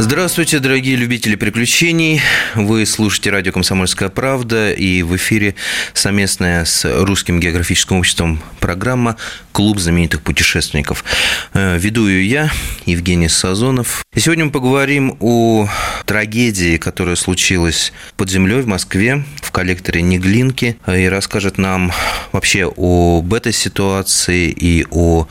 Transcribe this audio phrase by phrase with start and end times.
[0.00, 2.20] Здравствуйте, дорогие любители приключений.
[2.54, 5.56] Вы слушаете радио «Комсомольская правда» и в эфире
[5.92, 9.16] совместная с Русским географическим обществом программа
[9.50, 11.04] «Клуб знаменитых путешественников».
[11.52, 12.50] Э, веду ее я,
[12.86, 14.04] Евгений Сазонов.
[14.14, 15.68] И сегодня мы поговорим о
[16.06, 21.92] трагедии, которая случилась под землей в Москве в коллекторе Неглинки и расскажет нам
[22.30, 25.26] вообще об этой ситуации и о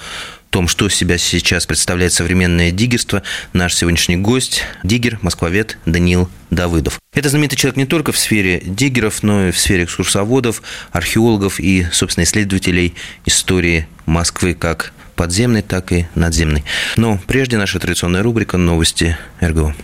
[0.50, 7.00] том, что себя сейчас представляет современное диггерство, наш сегодняшний гость– диггер, москвовед Даниил Давыдов.
[7.14, 10.62] Это знаменитый человек не только в сфере диггеров, но и в сфере экскурсоводов,
[10.92, 16.64] археологов и, собственно, исследователей истории Москвы как подземной, так и надземной.
[16.96, 19.76] Но прежде наша традиционная рубрика «Новости РГО».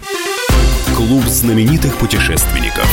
[0.95, 2.87] Клуб знаменитых путешественников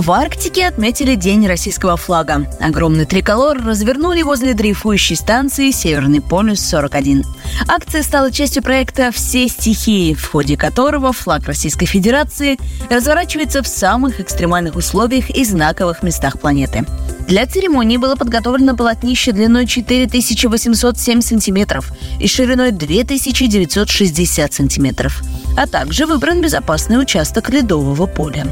[0.00, 2.46] в Арктике отметили День российского флага.
[2.60, 7.24] Огромный триколор развернули возле дрейфующей станции «Северный полюс-41».
[7.66, 12.58] Акция стала частью проекта «Все стихии», в ходе которого флаг Российской Федерации
[12.90, 16.84] разворачивается в самых экстремальных условиях и знаковых местах планеты.
[17.26, 25.22] Для церемонии было подготовлено полотнище длиной 4807 сантиметров и шириной 2960 сантиметров,
[25.56, 28.46] а также выбран безопасный участок ледового поля.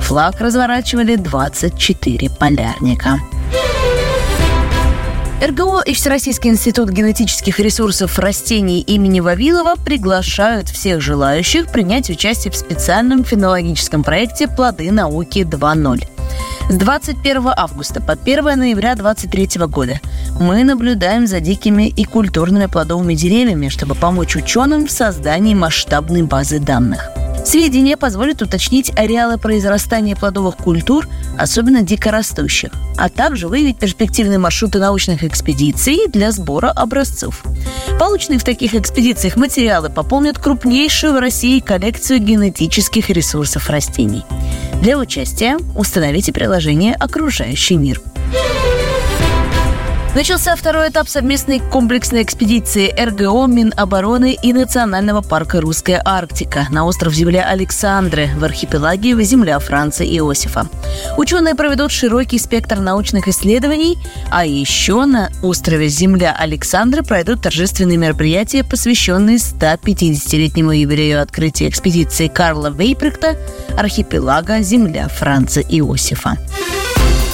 [0.00, 3.20] Флаг разворачивали 24 полярника.
[5.40, 12.56] РГО и Всероссийский институт генетических ресурсов растений имени Вавилова приглашают всех желающих принять участие в
[12.56, 16.08] специальном фенологическом проекте «Плоды науки 2.0».
[16.70, 20.00] С 21 августа по 1 ноября 2023 года
[20.40, 26.58] мы наблюдаем за дикими и культурными плодовыми деревьями, чтобы помочь ученым в создании масштабной базы
[26.58, 27.10] данных.
[27.48, 35.24] Сведения позволят уточнить ареалы произрастания плодовых культур, особенно дикорастущих, а также выявить перспективные маршруты научных
[35.24, 37.42] экспедиций для сбора образцов.
[37.98, 44.24] Полученные в таких экспедициях материалы пополнят крупнейшую в России коллекцию генетических ресурсов растений.
[44.82, 48.02] Для участия установите приложение «Окружающий мир».
[50.18, 57.14] Начался второй этап совместной комплексной экспедиции РГО, Минобороны и Национального парка «Русская Арктика» на остров
[57.14, 60.68] Земля Александры в архипелаге Земля Франца Иосифа.
[61.16, 63.96] Ученые проведут широкий спектр научных исследований,
[64.28, 72.70] а еще на острове Земля Александры пройдут торжественные мероприятия, посвященные 150-летнему юбилею открытия экспедиции Карла
[72.70, 73.36] Вейприхта
[73.76, 76.36] архипелага Земля Франца Иосифа.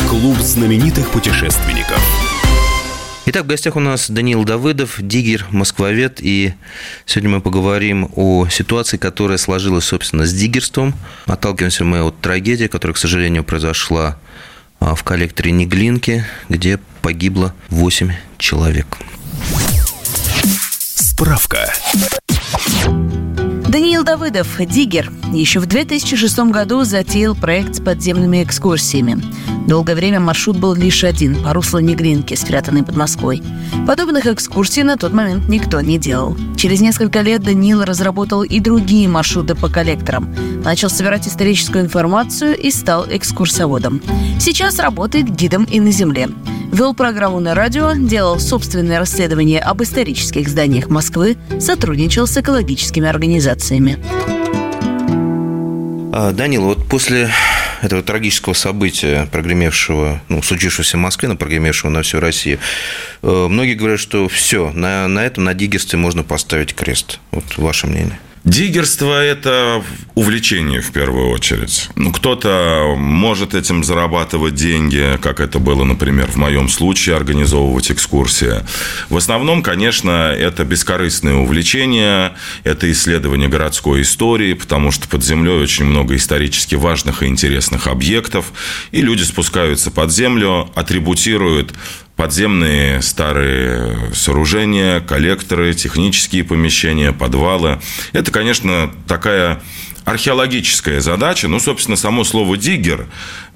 [0.06, 1.98] Клуб знаменитых путешественников–
[3.26, 6.52] Итак, в гостях у нас Даниил Давыдов, диггер, москвовед, и
[7.06, 10.92] сегодня мы поговорим о ситуации, которая сложилась, собственно, с диггерством.
[11.24, 14.18] Отталкиваемся мы от трагедии, которая, к сожалению, произошла
[14.78, 18.98] а, в коллекторе Неглинки, где погибло 8 человек.
[20.94, 21.72] Справка.
[23.94, 29.22] Даниил Давыдов, диггер, еще в 2006 году затеял проект с подземными экскурсиями.
[29.68, 33.40] Долгое время маршрут был лишь один по руслу Негринки, спрятанной под Москвой.
[33.86, 36.36] Подобных экскурсий на тот момент никто не делал.
[36.56, 40.34] Через несколько лет Даниил разработал и другие маршруты по коллекторам.
[40.64, 44.02] Начал собирать историческую информацию и стал экскурсоводом.
[44.40, 46.30] Сейчас работает гидом и на земле.
[46.74, 53.83] Вел программу на радио, делал собственное расследование об исторических зданиях Москвы, сотрудничал с экологическими организациями.
[56.12, 57.30] А, Данил, вот после
[57.82, 62.58] этого трагического события, прогремевшего, ну, случившегося в Москве, но прогремевшего на всю Россию,
[63.22, 67.20] э, многие говорят, что все, на, на этом, на диггерстве можно поставить крест.
[67.30, 68.18] Вот ваше мнение.
[68.44, 69.82] Диггерство– это
[70.14, 71.88] увлечение в первую очередь.
[71.96, 78.56] Ну, кто-то может этим зарабатывать деньги, как это было, например, в моем случае, организовывать экскурсии.
[79.08, 82.34] В основном, конечно, это бескорыстное увлечение,
[82.64, 88.52] это исследование городской истории, потому что под землей очень много исторически важных и интересных объектов,
[88.92, 91.72] и люди спускаются под землю, атрибутируют
[92.16, 97.80] подземные старые сооружения, коллекторы, технические помещения, подвалы.
[98.12, 99.60] Это, конечно, такая
[100.04, 101.48] археологическая задача.
[101.48, 103.06] Ну, собственно, само слово «диггер»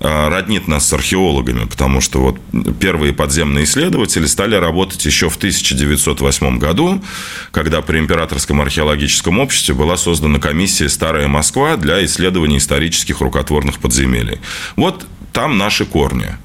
[0.00, 2.38] а, роднит нас с археологами, потому что вот
[2.80, 7.02] первые подземные исследователи стали работать еще в 1908 году,
[7.50, 14.40] когда при Императорском археологическом обществе была создана комиссия «Старая Москва» для исследования исторических рукотворных подземелий.
[14.76, 16.36] Вот там наши корни.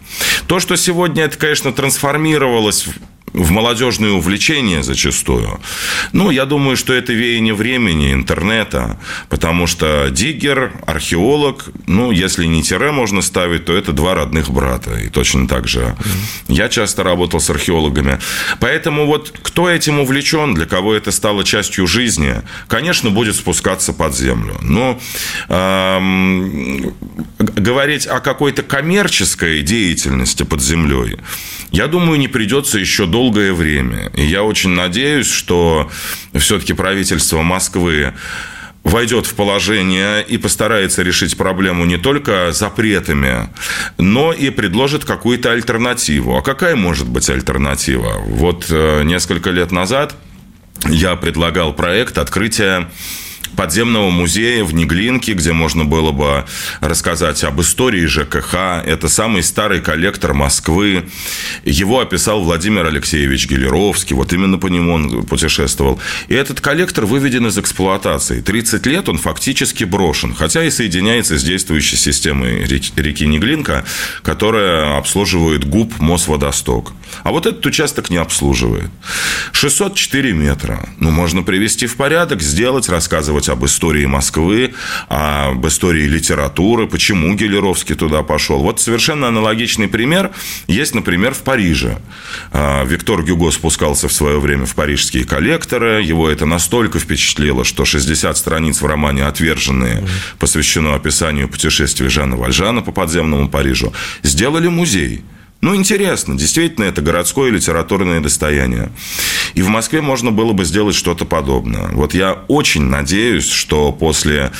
[0.47, 2.87] То, что сегодня это, конечно, трансформировалось
[3.33, 5.59] в молодежные увлечения зачастую.
[6.11, 8.99] Ну, я думаю, что это веяние времени, интернета,
[9.29, 14.95] потому что диггер, археолог, ну, если не тире можно ставить, то это два родных брата.
[14.99, 15.95] И точно так же
[16.47, 18.19] я часто работал с археологами.
[18.59, 24.15] Поэтому вот кто этим увлечен, для кого это стало частью жизни, конечно, будет спускаться под
[24.15, 24.55] землю.
[24.61, 24.99] Но
[25.49, 26.93] эм,
[27.39, 31.17] говорить о какой-то коммерческой деятельности под землей,
[31.71, 34.11] я думаю, не придется еще долгое время.
[34.15, 35.89] И я очень надеюсь, что
[36.33, 38.13] все-таки правительство Москвы
[38.83, 43.47] войдет в положение и постарается решить проблему не только запретами,
[43.97, 46.35] но и предложит какую-то альтернативу.
[46.35, 48.15] А какая может быть альтернатива?
[48.25, 50.17] Вот э, несколько лет назад
[50.89, 52.89] я предлагал проект открытия
[53.55, 56.45] подземного музея в Неглинке, где можно было бы
[56.79, 58.83] рассказать об истории ЖКХ.
[58.85, 61.05] Это самый старый коллектор Москвы.
[61.63, 64.15] Его описал Владимир Алексеевич Гелеровский.
[64.15, 65.99] Вот именно по нему он путешествовал.
[66.27, 68.41] И этот коллектор выведен из эксплуатации.
[68.41, 73.85] 30 лет он фактически брошен, хотя и соединяется с действующей системой реки Неглинка,
[74.21, 76.93] которая обслуживает ГУП Мосводосток.
[77.23, 78.89] А вот этот участок не обслуживает.
[79.51, 80.89] 604 метра.
[80.97, 84.73] Ну, можно привести в порядок, сделать, рассказывать рассказывать об истории Москвы,
[85.07, 88.59] об истории литературы, почему Гелеровский туда пошел.
[88.59, 90.31] Вот совершенно аналогичный пример
[90.67, 91.97] есть, например, в Париже.
[92.51, 96.01] А, Виктор Гюго спускался в свое время в парижские коллекторы.
[96.03, 100.03] Его это настолько впечатлило, что 60 страниц в романе «Отверженные»
[100.39, 103.93] посвящено описанию путешествий Жана Вальжана по подземному Парижу.
[104.23, 105.21] Сделали музей.
[105.63, 108.91] Ну, интересно, действительно, это городское литературное достояние.
[109.53, 111.87] И в Москве можно было бы сделать что-то подобное.
[111.93, 114.51] Вот я очень надеюсь, что после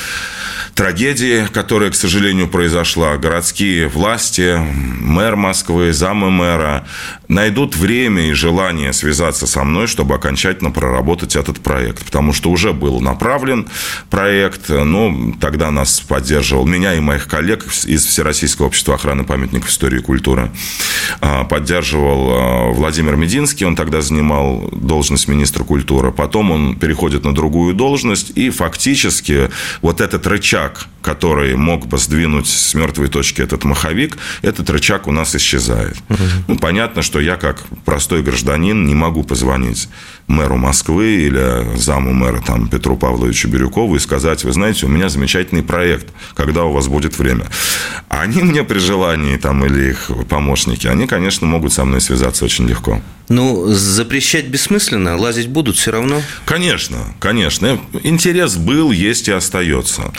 [0.75, 6.87] трагедии, которая, к сожалению, произошла, городские власти, мэр Москвы, замы мэра
[7.27, 12.05] найдут время и желание связаться со мной, чтобы окончательно проработать этот проект.
[12.05, 13.67] Потому что уже был направлен
[14.09, 19.99] проект, но тогда нас поддерживал меня и моих коллег из Всероссийского общества охраны памятников истории
[19.99, 20.49] и культуры.
[21.21, 26.11] А, поддерживал а, Владимир Мединский, он тогда занимал должность министра культуры.
[26.11, 29.49] Потом он переходит на другую должность, и фактически
[29.81, 35.07] вот этот рычаг рычаг, который мог бы сдвинуть с мертвой точки этот маховик, этот рычаг
[35.07, 35.97] у нас исчезает.
[36.09, 36.19] Угу.
[36.47, 39.89] Ну, понятно, что я, как простой гражданин, не могу позвонить
[40.27, 45.09] мэру Москвы или заму мэра там, Петру Павловичу Бирюкову и сказать, вы знаете, у меня
[45.09, 47.45] замечательный проект, когда у вас будет время.
[48.09, 52.67] Они мне при желании, там, или их помощники, они, конечно, могут со мной связаться очень
[52.67, 53.01] легко.
[53.29, 56.21] Ну, запрещать бессмысленно, лазить будут все равно?
[56.45, 57.79] Конечно, конечно.
[58.03, 60.13] Интерес был, есть и остается.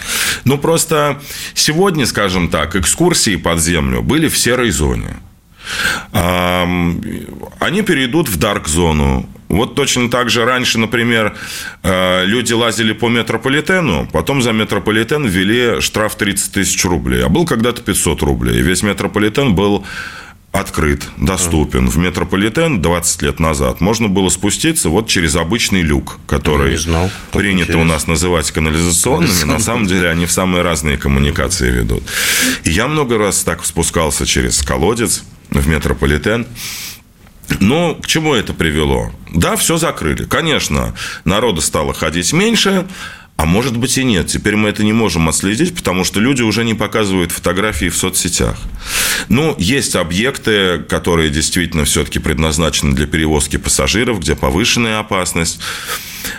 [0.45, 1.21] Но просто
[1.55, 5.17] сегодня, скажем так, экскурсии под землю были в серой зоне.
[6.13, 9.29] Они перейдут в дарк-зону.
[9.49, 11.37] Вот точно так же раньше, например,
[11.83, 17.47] э, люди лазили по метрополитену, потом за метрополитен ввели штраф 30 тысяч рублей, а был
[17.47, 18.61] когда-то 500 рублей.
[18.63, 19.85] Весь метрополитен был
[20.55, 21.89] открыт, доступен.
[21.89, 27.73] В метрополитен 20 лет назад можно было спуститься вот через обычный люк, который знал, принято
[27.73, 27.83] интересно.
[27.83, 29.45] у нас называть канализационными.
[29.45, 32.05] На самом деле они в самые разные коммуникации ведут.
[32.63, 36.47] И я много раз так спускался через колодец в метрополитен.
[37.61, 39.13] Но к чему это привело?
[39.33, 40.25] Да, все закрыли.
[40.25, 40.95] Конечно,
[41.25, 42.87] народа стало ходить меньше,
[43.37, 44.29] а может быть и нет.
[44.29, 48.57] Теперь мы это не можем отследить, потому что люди уже не показывают фотографии в соцсетях.
[49.29, 55.59] Ну, есть объекты, которые действительно все-таки предназначены для перевозки пассажиров, где повышенная опасность.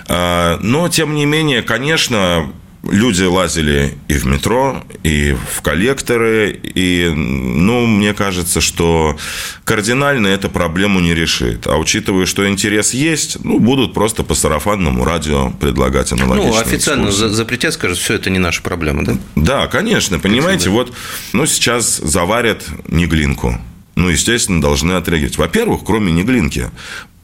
[0.08, 2.52] А, но, тем не менее, конечно,
[2.92, 9.18] люди лазили и в метро, и в коллекторы, и, ну, мне кажется, что
[9.64, 11.68] кардинально эта проблему не решит.
[11.68, 17.10] А учитывая, что интерес есть, ну, будут просто по сарафанному радио предлагать аналогичные Ну, официально
[17.10, 17.34] экскурсии.
[17.34, 19.18] запретят, скажут, все это не наша проблема, да?
[19.36, 20.94] Да, конечно, понимаете, вот,
[21.34, 23.60] ну, сейчас заварят неглинку
[23.96, 25.38] ну, естественно, должны отреагировать.
[25.38, 26.70] Во-первых, кроме Неглинки,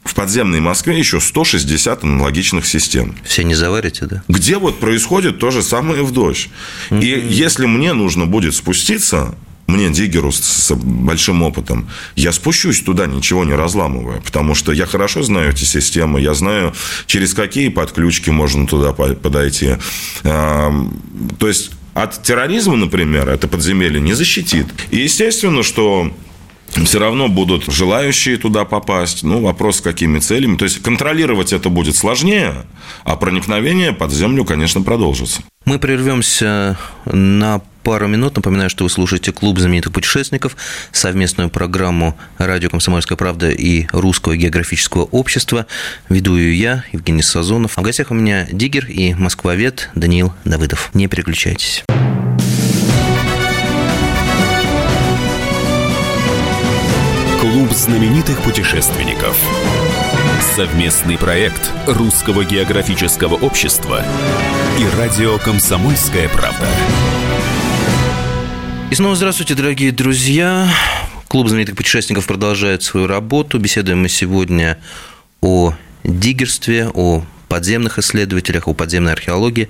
[0.04, 3.16] в подземной Москве еще 160 аналогичных систем.
[3.24, 4.24] Все не заварите, да?
[4.28, 6.50] Где вот происходит то же самое в дождь.
[6.90, 7.04] Mm-hmm.
[7.04, 9.36] И если мне нужно будет спуститься,
[9.68, 15.24] мне, диггеру с большим опытом, я спущусь туда, ничего не разламывая, потому что я хорошо
[15.24, 16.74] знаю эти системы, я знаю,
[17.06, 19.78] через какие подключки можно туда подойти.
[20.24, 24.68] То есть, от терроризма, например, это подземелье не защитит.
[24.90, 26.12] И естественно, что
[26.86, 29.24] все равно будут желающие туда попасть.
[29.24, 30.58] Ну, вопрос, с какими целями.
[30.58, 32.66] То есть, контролировать это будет сложнее,
[33.04, 35.42] а проникновение под землю, конечно, продолжится.
[35.66, 38.36] Мы прервемся на пару минут.
[38.36, 40.56] Напоминаю, что вы слушаете «Клуб знаменитых путешественников»,
[40.92, 45.68] совместную программу «Радио Комсомольская правда» и Русского географического общества.
[46.10, 47.78] Веду ее я, Евгений Сазонов.
[47.78, 50.90] А в гостях у меня Диггер и москвовед Даниил Давыдов.
[50.94, 51.84] Не переключайтесь.
[57.42, 59.36] Клуб знаменитых путешественников.
[60.56, 64.06] Совместный проект Русского географического общества
[64.78, 66.68] и радио «Комсомольская правда».
[68.92, 70.70] И снова здравствуйте, дорогие друзья.
[71.30, 73.58] Клуб знаменитых путешественников продолжает свою работу.
[73.58, 74.78] Беседуем мы сегодня
[75.42, 79.68] о диггерстве, о подземных исследователях, о подземной археологии.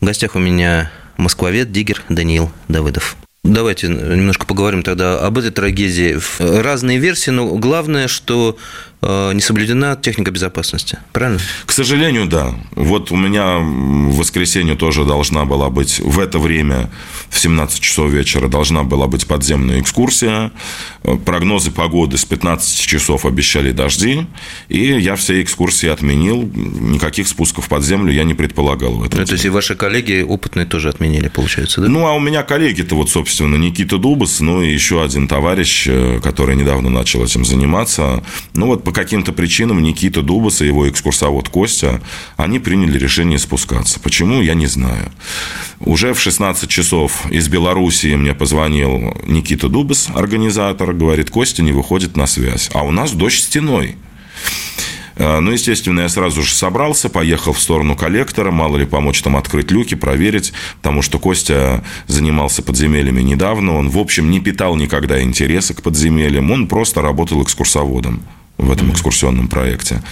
[0.00, 3.16] В гостях у меня москвовед, диггер Даниил Давыдов.
[3.44, 6.16] Давайте немножко поговорим тогда об этой трагедии.
[6.38, 8.56] Разные версии, но главное, что
[9.02, 11.40] не соблюдена техника безопасности, правильно?
[11.66, 12.54] К сожалению, да.
[12.76, 16.90] Вот у меня в воскресенье тоже должна была быть в это время,
[17.28, 20.52] в 17 часов вечера, должна была быть подземная экскурсия.
[21.04, 24.26] Э, прогнозы погоды с 15 часов обещали дожди,
[24.68, 26.42] и я все экскурсии отменил.
[26.54, 29.20] Никаких спусков под землю я не предполагал в этом.
[29.20, 31.88] Ну, то есть и ваши коллеги опытные тоже отменили, получается, да?
[31.88, 36.20] Ну, а у меня коллеги-то вот, собственно, Никита Дубас, ну и еще один товарищ, э,
[36.22, 38.22] который недавно начал этим заниматься.
[38.54, 42.02] Ну, вот по каким-то причинам Никита Дубас и его экскурсовод Костя,
[42.36, 43.98] они приняли решение спускаться.
[43.98, 45.10] Почему, я не знаю.
[45.80, 52.18] Уже в 16 часов из Белоруссии мне позвонил Никита Дубас, организатор, говорит, Костя не выходит
[52.18, 52.68] на связь.
[52.74, 53.96] А у нас дождь стеной.
[55.16, 59.38] Э, ну, естественно, я сразу же собрался, поехал в сторону коллектора, мало ли помочь там
[59.38, 65.22] открыть люки, проверить, потому что Костя занимался подземельями недавно, он, в общем, не питал никогда
[65.22, 68.22] интереса к подземельям, он просто работал экскурсоводом
[68.62, 70.02] в этом экскурсионном проекте.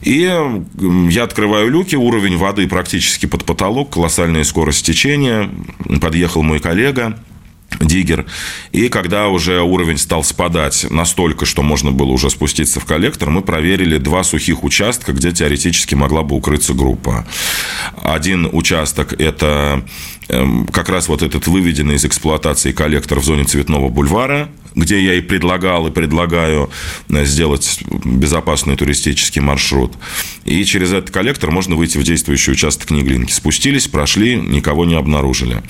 [0.00, 0.30] И
[1.10, 5.50] я открываю люки, уровень воды практически под потолок, колоссальная скорость течения.
[6.00, 7.18] Подъехал мой коллега,
[7.80, 8.26] Диггер.
[8.72, 13.42] И когда уже уровень стал спадать настолько, что можно было уже спуститься в коллектор, мы
[13.42, 17.26] проверили два сухих участка, где теоретически могла бы укрыться группа.
[18.02, 19.84] Один участок– это
[20.28, 25.14] эм, как раз вот этот выведенный из эксплуатации коллектор в зоне Цветного бульвара, где я
[25.14, 26.70] и предлагал, и предлагаю
[27.10, 29.92] э, сделать безопасный туристический маршрут.
[30.44, 33.32] И через этот коллектор можно выйти в действующий участок Неглинки.
[33.32, 35.62] Спустились, прошли, никого не обнаружили.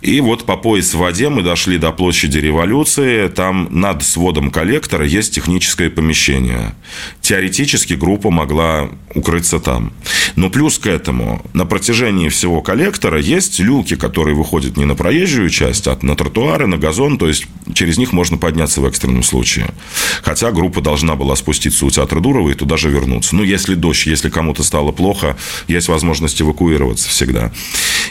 [0.00, 3.28] И вот по пояс в воде мы дошли до площади Революции.
[3.28, 6.74] Там над сводом коллектора есть техническое помещение.
[7.20, 9.92] Теоретически группа могла укрыться там.
[10.34, 15.50] Но плюс к этому, на протяжении всего коллектора есть люки, которые выходят не на проезжую
[15.50, 17.18] часть, а на тротуары, на газон.
[17.18, 17.44] То есть
[17.74, 19.74] через них можно подняться в экстренном случае.
[20.22, 23.36] Хотя группа должна была спуститься у театра Дурова и туда же вернуться.
[23.36, 25.36] Ну, если дождь, если кому-то стало плохо,
[25.68, 27.52] есть возможность эвакуироваться всегда.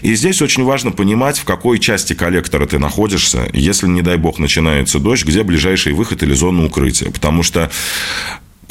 [0.01, 4.39] И здесь очень важно понимать, в какой части коллектора ты находишься, если, не дай бог,
[4.39, 7.11] начинается дождь, где ближайший выход или зона укрытия.
[7.11, 7.71] Потому что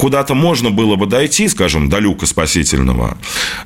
[0.03, 3.17] куда-то можно было бы дойти, скажем, до люка спасительного,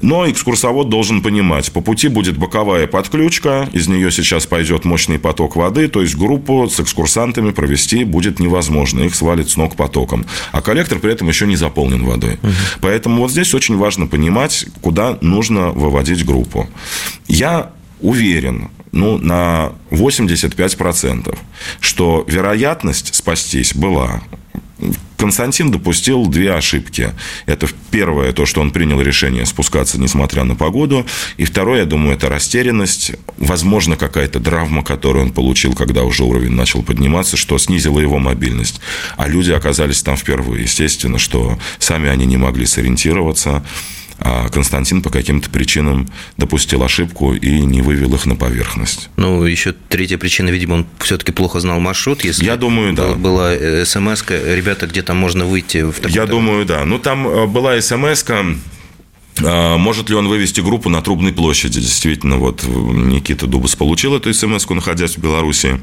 [0.03, 5.55] но экскурсовод должен понимать, по пути будет боковая подключка, из нее сейчас пойдет мощный поток
[5.55, 10.27] воды, то есть группу с экскурсантами провести будет невозможно, их свалит с ног потоком.
[10.51, 12.37] А коллектор при этом еще не заполнен водой.
[12.43, 12.51] Угу.
[12.81, 16.69] Поэтому вот здесь очень важно понимать, куда нужно выводить группу.
[17.27, 21.35] Я уверен, ну, на 85%,
[21.79, 24.21] что вероятность спастись была.
[25.17, 27.13] Константин допустил две ошибки.
[27.47, 31.05] Это первое, то, что он принял решение спускаться, несмотря на погоду.
[31.37, 33.13] И второе, я думаю, это растерянность.
[33.37, 38.79] Возможно, какая-то травма, которую он получил, когда уже уровень начал подниматься, что снизило его мобильность.
[39.17, 40.63] А люди оказались там впервые.
[40.63, 43.63] Естественно, что сами они не могли сориентироваться
[44.19, 46.07] а Константин по каким-то причинам
[46.37, 49.09] допустил ошибку и не вывел их на поверхность.
[49.17, 52.23] Ну, еще третья причина, видимо, он все-таки плохо знал маршрут.
[52.23, 53.13] Если Я думаю, да.
[53.13, 53.53] Была
[53.85, 56.85] смс ребята, где там можно выйти в Я думаю, да.
[56.85, 58.23] Ну, там э, была смс
[59.43, 61.79] а, может ли он вывести группу на Трубной площади?
[61.79, 65.79] Действительно, вот Никита Дубас получил эту смс находясь в Беларуси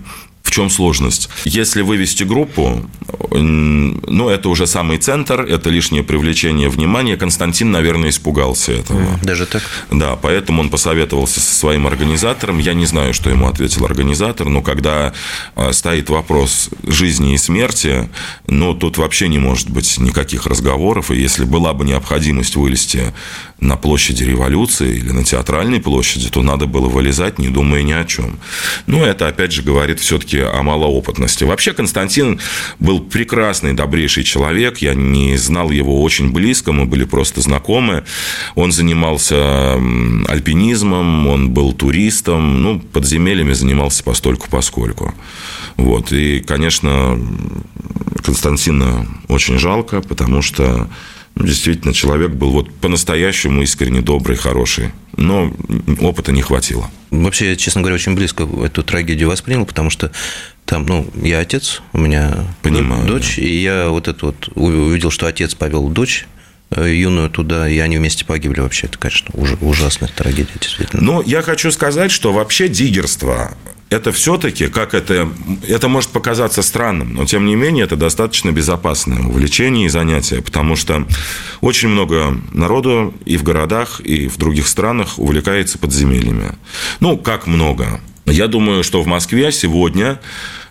[0.51, 1.29] чем сложность?
[1.45, 2.89] Если вывести группу,
[3.31, 7.17] ну, это уже самый центр, это лишнее привлечение внимания.
[7.17, 9.19] Константин, наверное, испугался этого.
[9.23, 9.63] Даже так?
[9.91, 12.59] Да, поэтому он посоветовался со своим организатором.
[12.59, 15.13] Я не знаю, что ему ответил организатор, но когда
[15.57, 18.09] а, стоит вопрос жизни и смерти,
[18.47, 21.11] ну, тут вообще не может быть никаких разговоров.
[21.11, 23.13] И если была бы необходимость вылезти
[23.61, 28.05] на площади революции или на театральной площади, то надо было вылезать, не думая ни о
[28.05, 28.39] чем.
[28.87, 31.45] Но ну, это, опять же, говорит все-таки о малоопытности.
[31.45, 32.41] Вообще, Константин
[32.79, 34.79] был прекрасный, добрейший человек.
[34.79, 38.05] Я не знал его очень близко, мы были просто знакомы.
[38.55, 39.75] Он занимался
[40.29, 45.15] альпинизмом, он был туристом, ну, подземельями занимался постольку поскольку.
[45.77, 46.13] Вот.
[46.13, 47.19] И, конечно,
[48.25, 50.89] Константина очень жалко, потому что
[51.37, 54.91] действительно, человек был вот по-настоящему искренне добрый, хороший.
[55.17, 55.55] Но
[56.01, 56.91] опыта не хватило.
[57.11, 60.11] Вообще, я, честно говоря, очень близко эту трагедию воспринял, потому что
[60.65, 63.43] там, ну, я отец, у меня Понимаю, дочь, да.
[63.43, 66.27] и я вот это вот увидел, что отец повел дочь
[66.71, 68.87] э, юную туда, и они вместе погибли вообще.
[68.87, 69.29] Это, конечно,
[69.61, 71.03] ужасная трагедия, действительно.
[71.03, 73.57] Но я хочу сказать, что вообще диггерство
[73.95, 75.29] это все-таки, как это,
[75.67, 80.75] это может показаться странным, но тем не менее это достаточно безопасное увлечение и занятие, потому
[80.75, 81.07] что
[81.61, 86.53] очень много народу и в городах, и в других странах увлекается подземельями.
[86.99, 88.01] Ну, как много?
[88.27, 90.21] Я думаю, что в Москве сегодня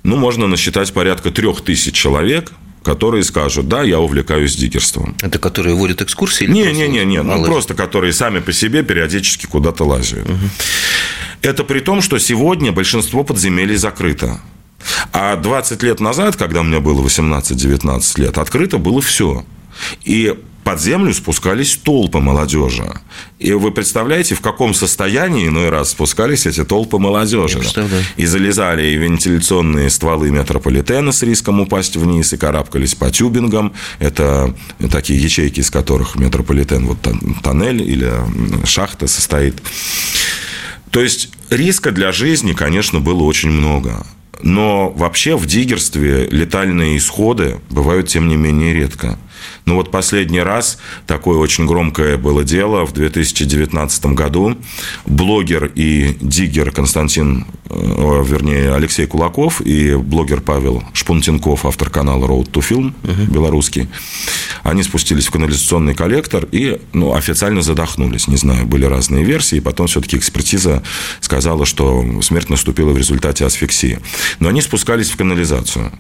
[0.04, 2.52] ну, можно насчитать порядка трех тысяч человек,
[2.84, 5.16] которые скажут, да, я увлекаюсь дикерством.
[5.22, 6.46] Это которые водят экскурсии?
[6.46, 10.30] Не, не, не, не, ну просто которые сами по себе периодически куда-то лазят.
[10.30, 10.50] Угу.
[11.44, 14.40] Это при том, что сегодня большинство подземелий закрыто.
[15.12, 19.46] А 20 лет назад, когда мне было 18-19 лет, открыто было все.
[20.04, 20.34] И
[20.64, 22.90] под землю спускались толпы молодежи.
[23.40, 27.60] И вы представляете, в каком состоянии иной раз спускались эти толпы молодежи.
[28.16, 33.74] И залезали и вентиляционные стволы метрополитена с риском упасть вниз, и карабкались по тюбингам.
[34.00, 34.56] Это
[34.90, 37.00] такие ячейки, из которых метрополитен, вот
[37.44, 38.14] тоннель или
[38.66, 39.62] шахта состоит.
[40.94, 44.06] То есть риска для жизни, конечно, было очень много.
[44.44, 49.18] Но вообще в диггерстве летальные исходы бывают, тем не менее, редко.
[49.66, 54.58] Но вот последний раз такое очень громкое было дело в 2019 году.
[55.06, 62.52] Блогер и диггер Константин, э, вернее, Алексей Кулаков и блогер Павел Шпунтенков, автор канала Road
[62.52, 63.32] to Film, uh-huh.
[63.32, 63.88] белорусский,
[64.64, 68.28] они спустились в канализационный коллектор и ну, официально задохнулись.
[68.28, 69.60] Не знаю, были разные версии.
[69.60, 70.84] Потом все-таки экспертиза
[71.20, 74.00] сказала, что смерть наступила в результате асфиксии.
[74.40, 75.92] Но они спускались в канализацию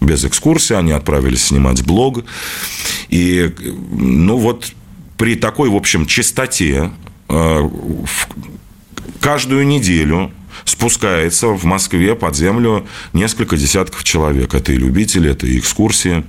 [0.00, 2.24] без экскурсии, они отправились снимать блог.
[3.08, 3.52] И,
[3.90, 4.72] ну, вот
[5.16, 6.90] при такой, в общем, чистоте
[7.28, 7.70] э,
[9.20, 10.32] каждую неделю
[10.64, 14.54] спускается в Москве под землю несколько десятков человек.
[14.54, 16.24] Это и любители, это и экскурсии.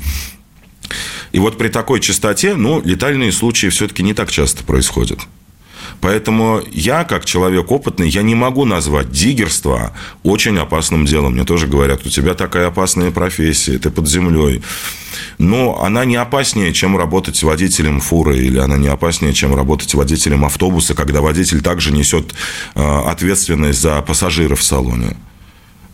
[1.31, 5.19] И вот при такой частоте, ну, летальные случаи все-таки не так часто происходят.
[6.01, 11.33] Поэтому я, как человек опытный, я не могу назвать диггерство очень опасным делом.
[11.33, 14.63] Мне тоже говорят, у тебя такая опасная профессия, ты под землей.
[15.37, 20.43] Но она не опаснее, чем работать водителем фуры, или она не опаснее, чем работать водителем
[20.43, 22.33] автобуса, когда водитель также несет
[22.75, 25.15] э, ответственность за пассажиров в салоне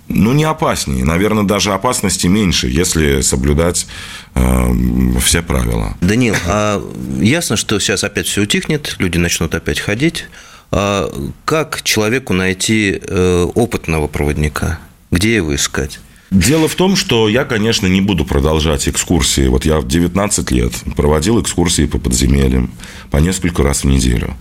[0.10, 1.04] ну, не опаснее.
[1.04, 3.88] Наверное, даже опасности меньше, если соблюдать
[4.36, 5.96] э, все правила.
[6.02, 6.82] Данил, а
[7.20, 10.26] ясно, что сейчас опять все утихнет, люди начнут опять ходить.
[10.72, 11.10] А
[11.46, 14.80] как человеку найти э, опытного проводника?
[15.12, 16.00] Где его искать?
[16.30, 19.48] Дело в том, что я, конечно, не буду продолжать экскурсии.
[19.48, 22.72] Вот я в 19 лет проводил экскурсии по подземельям
[23.12, 24.36] по несколько раз в неделю.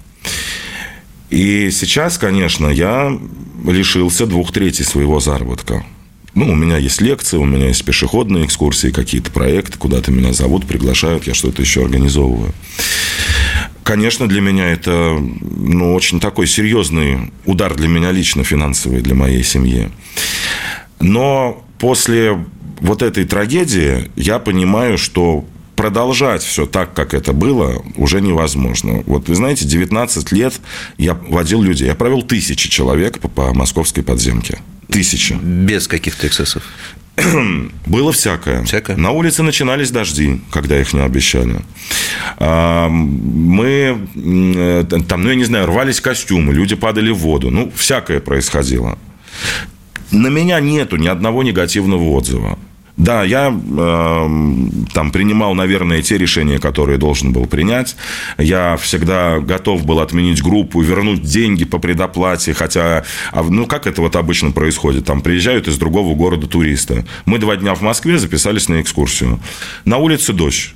[1.30, 3.18] И сейчас, конечно, я
[3.64, 5.84] лишился двух третей своего заработка.
[6.34, 10.66] Ну, у меня есть лекции, у меня есть пешеходные экскурсии, какие-то проекты, куда-то меня зовут,
[10.66, 12.52] приглашают, я что-то еще организовываю.
[13.82, 19.42] Конечно, для меня это ну, очень такой серьезный удар для меня лично финансовый, для моей
[19.42, 19.88] семьи.
[21.00, 22.44] Но после
[22.80, 25.44] вот этой трагедии я понимаю, что
[25.76, 29.02] продолжать все так, как это было, уже невозможно.
[29.06, 30.54] Вот вы знаете, 19 лет
[30.98, 31.86] я водил людей.
[31.86, 34.58] Я провел тысячи человек по, по московской подземке.
[34.90, 35.34] Тысячи.
[35.34, 36.62] Без каких-то эксцессов?
[37.86, 38.62] Было всякое.
[38.64, 38.96] Всякое?
[38.96, 41.60] На улице начинались дожди, когда их не обещали.
[42.38, 43.98] А, мы
[45.08, 47.50] там, ну, я не знаю, рвались костюмы, люди падали в воду.
[47.50, 48.98] Ну, всякое происходило.
[50.10, 52.58] На меня нету ни одного негативного отзыва.
[52.96, 54.28] Да, я э,
[54.94, 57.94] там принимал, наверное, те решения, которые должен был принять.
[58.38, 64.00] Я всегда готов был отменить группу, вернуть деньги по предоплате, хотя, а, ну, как это
[64.00, 65.04] вот обычно происходит?
[65.04, 67.04] Там приезжают из другого города туристы.
[67.26, 69.40] Мы два дня в Москве записались на экскурсию.
[69.85, 70.74] На улице дождь.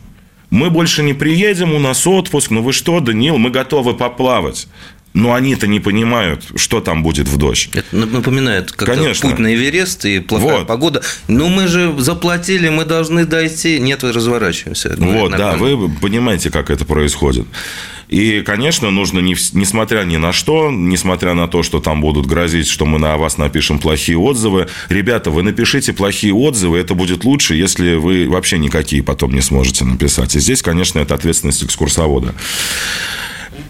[0.50, 2.50] Мы больше не приедем, у нас отпуск.
[2.50, 4.66] Ну вы что, Данил, мы готовы поплавать.
[5.12, 7.70] Но они-то не понимают, что там будет в дождь.
[7.72, 8.88] Это напоминает как
[9.20, 10.66] путь на Эверест и плохая вот.
[10.66, 11.02] погода.
[11.26, 13.80] Ну, мы же заплатили, мы должны дойти.
[13.80, 14.94] Нет, разворачиваемся.
[14.96, 17.46] Вот, да, вы понимаете, как это происходит.
[18.10, 22.66] И, конечно, нужно, не, несмотря ни на что, несмотря на то, что там будут грозить,
[22.66, 27.54] что мы на вас напишем плохие отзывы, ребята, вы напишите плохие отзывы, это будет лучше,
[27.54, 30.34] если вы вообще никакие потом не сможете написать.
[30.34, 32.34] И здесь, конечно, это ответственность экскурсовода.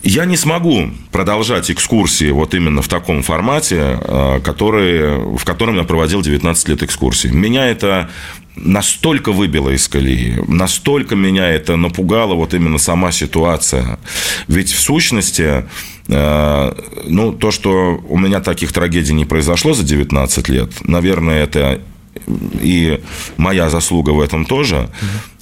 [0.03, 5.85] Я не смогу продолжать экскурсии вот именно в таком формате, э, который, в котором я
[5.85, 7.31] проводил 19 лет экскурсий.
[7.31, 8.11] Меня это
[8.57, 13.99] настолько выбило из колеи, настолько меня это напугало вот именно сама ситуация.
[14.49, 15.65] Ведь в сущности,
[16.09, 16.73] э,
[17.07, 21.81] ну, то, что у меня таких трагедий не произошло за 19 лет, наверное, это
[22.61, 23.01] и
[23.37, 24.89] моя заслуга в этом тоже.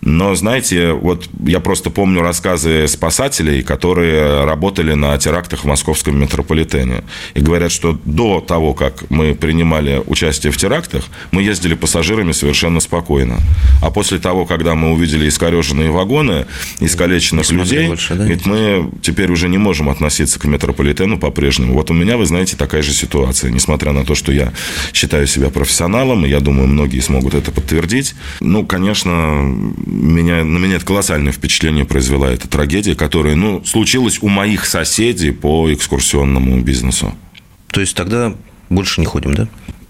[0.00, 7.02] Но, знаете, вот я просто помню рассказы спасателей, которые работали на терактах в московском метрополитене.
[7.34, 12.80] И говорят, что до того, как мы принимали участие в терактах, мы ездили пассажирами совершенно
[12.80, 13.38] спокойно.
[13.82, 16.46] А после того, когда мы увидели искореженные вагоны,
[16.80, 18.24] искалеченных людей, больше, да?
[18.24, 21.74] ведь мы теперь уже не можем относиться к метрополитену по-прежнему.
[21.74, 23.50] Вот у меня, вы знаете, такая же ситуация.
[23.50, 24.52] Несмотря на то, что я
[24.92, 28.14] считаю себя профессионалом, и я думаю, многие смогут это подтвердить.
[28.40, 34.28] Ну, конечно, меня, на меня это колоссальное впечатление произвела эта трагедия, которая ну, случилась у
[34.28, 37.14] моих соседей по экскурсионному бизнесу.
[37.70, 38.34] То есть тогда
[38.68, 39.48] больше не ходим, да?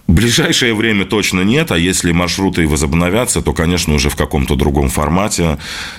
[0.09, 4.89] В ближайшее время точно нет, а если маршруты возобновятся, то, конечно, уже в каком-то другом
[4.89, 5.59] формате.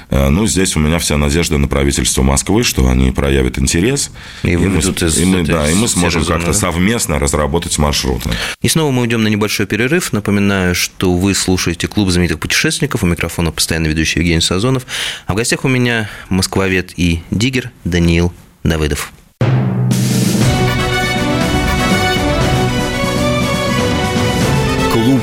[0.09, 4.09] Э, ну, здесь у меня вся надежда на правительство Москвы, что они проявят интерес.
[4.41, 6.53] И, и мы, из, и мы, да, и мы сможем как-то да?
[6.53, 8.31] совместно разработать маршруты.
[8.63, 10.11] И снова мы уйдем на небольшой перерыв.
[10.11, 13.03] Напоминаю, что вы слушаете «Клуб знаменитых путешественников».
[13.03, 14.87] У микрофона постоянно ведущий Евгений Сазонов.
[15.27, 19.13] А в гостях у меня москвовед и диггер Даниил Давыдов.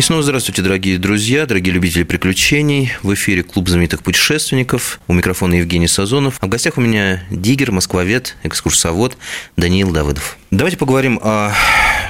[0.00, 2.90] И снова здравствуйте, дорогие друзья, дорогие любители приключений.
[3.02, 4.98] В эфире Клуб знаменитых путешественников.
[5.08, 6.38] У микрофона Евгений Сазонов.
[6.40, 9.18] А в гостях у меня диггер, москвовед, экскурсовод
[9.58, 10.38] Даниил Давыдов.
[10.50, 11.52] Давайте поговорим о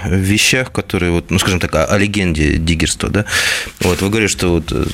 [0.07, 3.24] вещах, которые, вот, ну, скажем так, о, о легенде диггерства, да.
[3.81, 4.85] Вот, вы говорите, что вот э,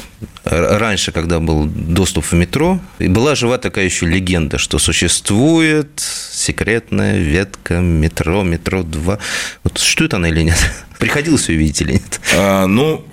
[0.44, 7.80] раньше, когда был доступ в метро, была жива такая еще легенда, что существует секретная ветка
[7.80, 9.18] метро, метро 2.
[9.64, 10.85] Вот что это она или нет?
[10.98, 12.20] Приходилось ее видеть или нет?
[12.34, 13.04] А, ну,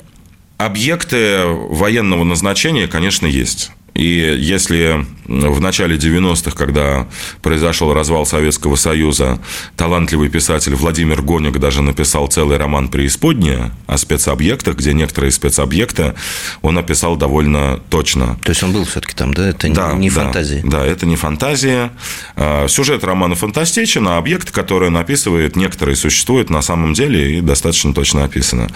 [0.58, 3.72] объекты военного назначения, конечно, есть.
[3.96, 7.08] И если в начале 90-х, когда
[7.42, 9.40] произошел развал Советского Союза,
[9.78, 16.16] талантливый писатель Владимир Гоник даже написал целый роман «Преисподняя» о спецобъектах, где некоторые спецобъекты
[16.62, 18.38] он описал довольно точно.
[18.44, 19.50] То есть он был все-таки там, да?
[19.50, 20.62] Это да, не да, фантазия?
[20.64, 21.92] Да, это не фантазия.
[22.36, 27.42] А, сюжет романа фантастичен, а объекты, которые он описывает, некоторые существуют на самом деле и
[27.42, 28.70] достаточно точно описаны.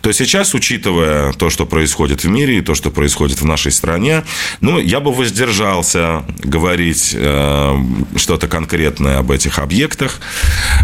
[0.00, 4.22] То сейчас, учитывая то, что происходит в мире и то, что происходит в нашей стране,
[4.60, 7.76] ну, я бы воздержался говорить э,
[8.16, 10.20] что-то конкретное об этих объектах.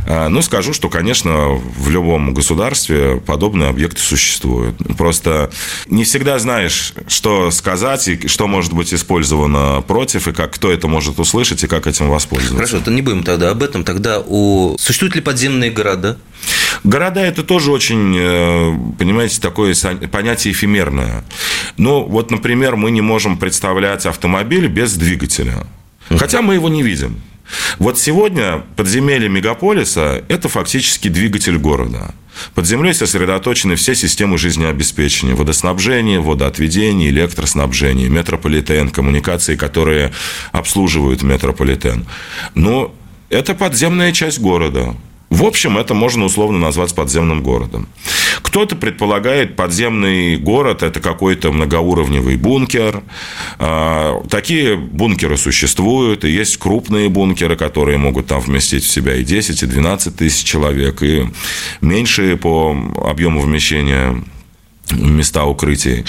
[0.06, 4.76] Э, ну, скажу, что, конечно, в любом государстве подобные объекты существуют.
[4.96, 5.50] Просто
[5.86, 10.88] не всегда знаешь, что сказать и что может быть использовано против, и как кто это
[10.88, 12.56] может услышать, и как этим воспользоваться.
[12.56, 13.84] Хорошо, то не будем тогда об этом.
[13.84, 14.76] Тогда у...
[14.78, 16.18] существуют ли подземные города?
[16.84, 19.74] Города– это тоже очень, э, понимаете, такое
[20.10, 21.24] понятие эфемерное.
[21.76, 25.66] Ну, вот, например, мы не можем представлять автомобиль без двигателя.
[26.10, 27.20] Хотя мы его не видим.
[27.80, 32.14] Вот сегодня подземелье мегаполиса– это фактически двигатель города.
[32.54, 35.34] Под землей сосредоточены все системы жизнеобеспечения.
[35.34, 40.12] Водоснабжение, водоотведение, электроснабжение, метрополитен, коммуникации, которые
[40.52, 42.06] обслуживают метрополитен.
[42.54, 42.94] Но
[43.28, 44.94] это подземная часть города.
[45.30, 47.88] В общем, это можно условно назвать подземным городом.
[48.42, 53.02] Кто-то предполагает, подземный город– это какой-то многоуровневый бункер.
[53.58, 59.24] А, такие бункеры существуют, и есть крупные бункеры, которые могут там вместить в себя и
[59.24, 61.26] 10, и 12 тысяч человек, и
[61.82, 64.24] меньшие по объему вмещения
[64.92, 66.04] места укрытий,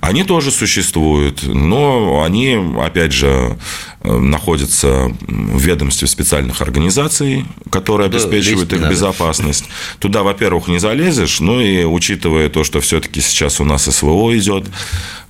[0.00, 3.56] они тоже существуют, но они, опять же,
[4.02, 9.64] находятся в ведомстве специальных организаций, которые Туда обеспечивают их безопасность.
[9.98, 14.66] Туда, во-первых, не залезешь, ну и учитывая то, что все-таки сейчас у нас СВО идет,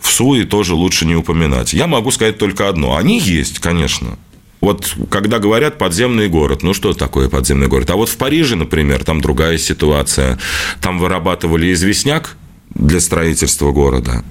[0.01, 1.73] в СУИ тоже лучше не упоминать.
[1.73, 2.97] Я могу сказать только одно.
[2.97, 4.19] Они есть, конечно.
[4.61, 7.91] Вот когда говорят подземный город, ну что такое подземный город?
[7.91, 10.39] А вот в Париже, например, там другая ситуация.
[10.81, 12.37] Там вырабатывали известняк,
[12.75, 14.25] для строительства города.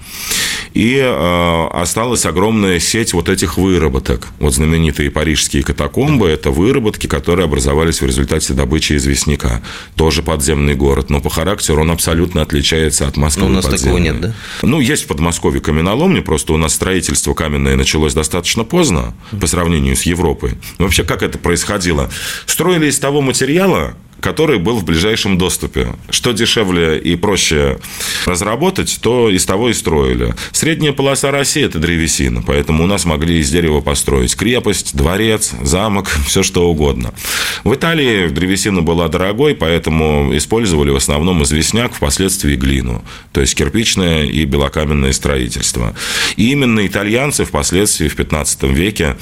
[0.73, 4.29] И э, осталась огромная сеть вот этих выработок.
[4.39, 9.62] Вот знаменитые парижские катакомбы– это выработки, которые образовались в результате добычи известняка.
[9.95, 13.43] Тоже подземный город, но по характеру он абсолютно отличается от Москвы.
[13.43, 14.01] Но ну, у нас подземной.
[14.01, 14.34] такого нет, да?
[14.63, 19.95] Ну, есть в Подмосковье каменоломни, просто у нас строительство каменное началось достаточно поздно по сравнению
[19.95, 20.53] с Европой.
[20.79, 22.10] Вообще, как это происходило?
[22.47, 25.95] Строили из того материала, который был в ближайшем доступе.
[26.09, 27.79] Что дешевле и проще
[28.25, 30.33] разработать, то из того и строили.
[30.53, 36.09] Средняя полоса России– это древесина, поэтому у нас могли из дерева построить крепость, дворец, замок,
[36.25, 37.13] все что угодно.
[37.65, 44.23] В Италии древесина была дорогой, поэтому использовали в основном известняк, впоследствии глину, то есть кирпичное
[44.23, 45.93] и белокаменное строительство.
[46.38, 49.17] И именно итальянцы впоследствии в 15 веке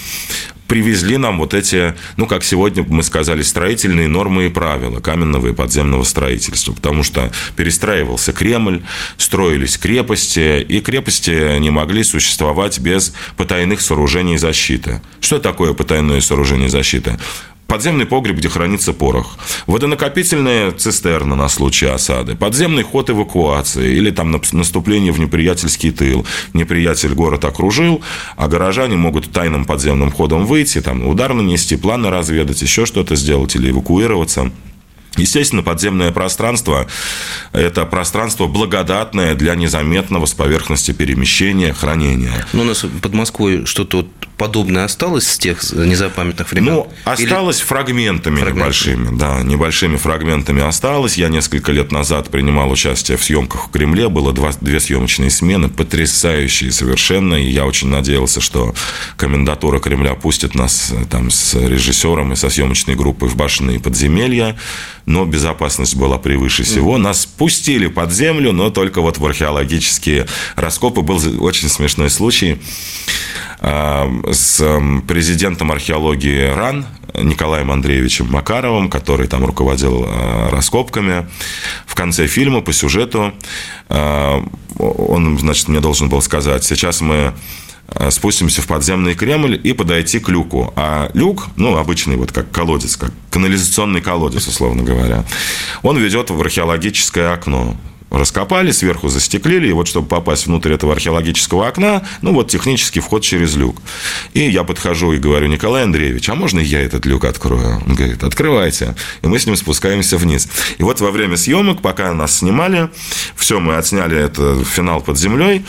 [0.71, 5.53] привезли нам вот эти, ну, как сегодня мы сказали, строительные нормы и правила каменного и
[5.53, 6.71] подземного строительства.
[6.71, 8.81] Потому что перестраивался Кремль,
[9.17, 15.01] строились крепости, и крепости не могли существовать без потайных сооружений защиты.
[15.19, 17.19] Что такое потайное сооружение защиты?
[17.71, 24.29] Подземный погреб, где хранится порох, водонакопительная цистерна на случай осады, подземный ход эвакуации или там
[24.51, 26.25] наступление в неприятельский тыл.
[26.51, 28.01] Неприятель город окружил,
[28.35, 33.55] а горожане могут тайным подземным ходом выйти, там удар нанести, планы разведать, еще что-то сделать
[33.55, 34.51] или эвакуироваться.
[35.17, 36.87] Естественно, подземное пространство–
[37.51, 42.45] это пространство благодатное для незаметного с поверхности перемещения, хранения.
[42.53, 44.07] Но ну, у нас под Москвой что-то вот
[44.41, 46.73] подобное осталось с тех незапамятных времен?
[46.73, 47.65] Ну, осталось Или...
[47.65, 51.15] фрагментами, фрагментами небольшими, да, небольшими фрагментами осталось.
[51.15, 55.69] Я несколько лет назад принимал участие в съемках в Кремле, было два, две съемочные смены,
[55.69, 58.73] потрясающие совершенно, и я очень надеялся, что
[59.15, 64.57] комендатура Кремля пустит нас э, там с режиссером и со съемочной группой в башенные подземелья,
[65.05, 66.97] но безопасность была превыше всего.
[66.97, 71.01] Нас пустили под землю, но только вот в археологические раскопы.
[71.01, 72.59] Был очень смешной случай
[73.59, 74.63] а, с
[75.07, 76.85] президентом археологии РАН
[77.15, 81.27] Николаем Андреевичем Макаровым, который там руководил а, раскопками.
[81.85, 83.33] В конце фильма по сюжету
[83.89, 84.43] а,
[84.77, 87.33] он, значит, мне должен был сказать, сейчас мы
[88.09, 90.73] спустимся в подземный Кремль и подойти к люку.
[90.75, 95.23] А люк, ну, обычный вот как колодец, как канализационный колодец, условно говоря,
[95.83, 97.75] он ведет в археологическое окно
[98.11, 103.23] раскопали, сверху застеклили, и вот чтобы попасть внутрь этого археологического окна, ну вот технический вход
[103.23, 103.81] через люк.
[104.33, 107.81] И я подхожу и говорю, Николай Андреевич, а можно я этот люк открою?
[107.85, 108.95] Он говорит, открывайте.
[109.21, 110.47] И мы с ним спускаемся вниз.
[110.77, 112.89] И вот во время съемок, пока нас снимали,
[113.35, 115.65] все, мы отсняли это финал под землей,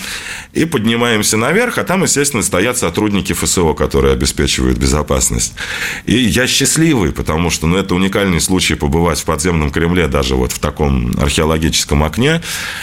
[0.53, 5.55] и поднимаемся наверх, а там, естественно, стоят сотрудники ФСО, которые обеспечивают безопасность.
[6.07, 10.53] И я счастливый, потому что, ну, это уникальный случай побывать в подземном Кремле, даже вот
[10.53, 12.32] в таком археологическом окне,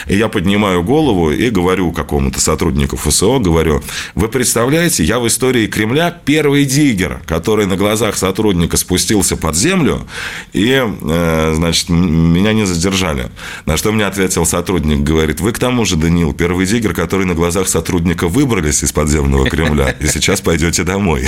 [0.06, 3.82] и я поднимаю голову и говорю какому-то сотруднику ФСО, говорю,
[4.14, 10.06] вы представляете, я в истории Кремля первый диггер, который на глазах сотрудника спустился под землю,
[10.52, 13.30] и, э, значит, меня не задержали.
[13.66, 17.34] На что мне ответил сотрудник, говорит, вы к тому же, Даниил, первый диггер, который на
[17.34, 21.26] глазах сотрудника выбрались из подземного Кремля, и сейчас пойдете домой.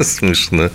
[0.00, 0.70] Смешно.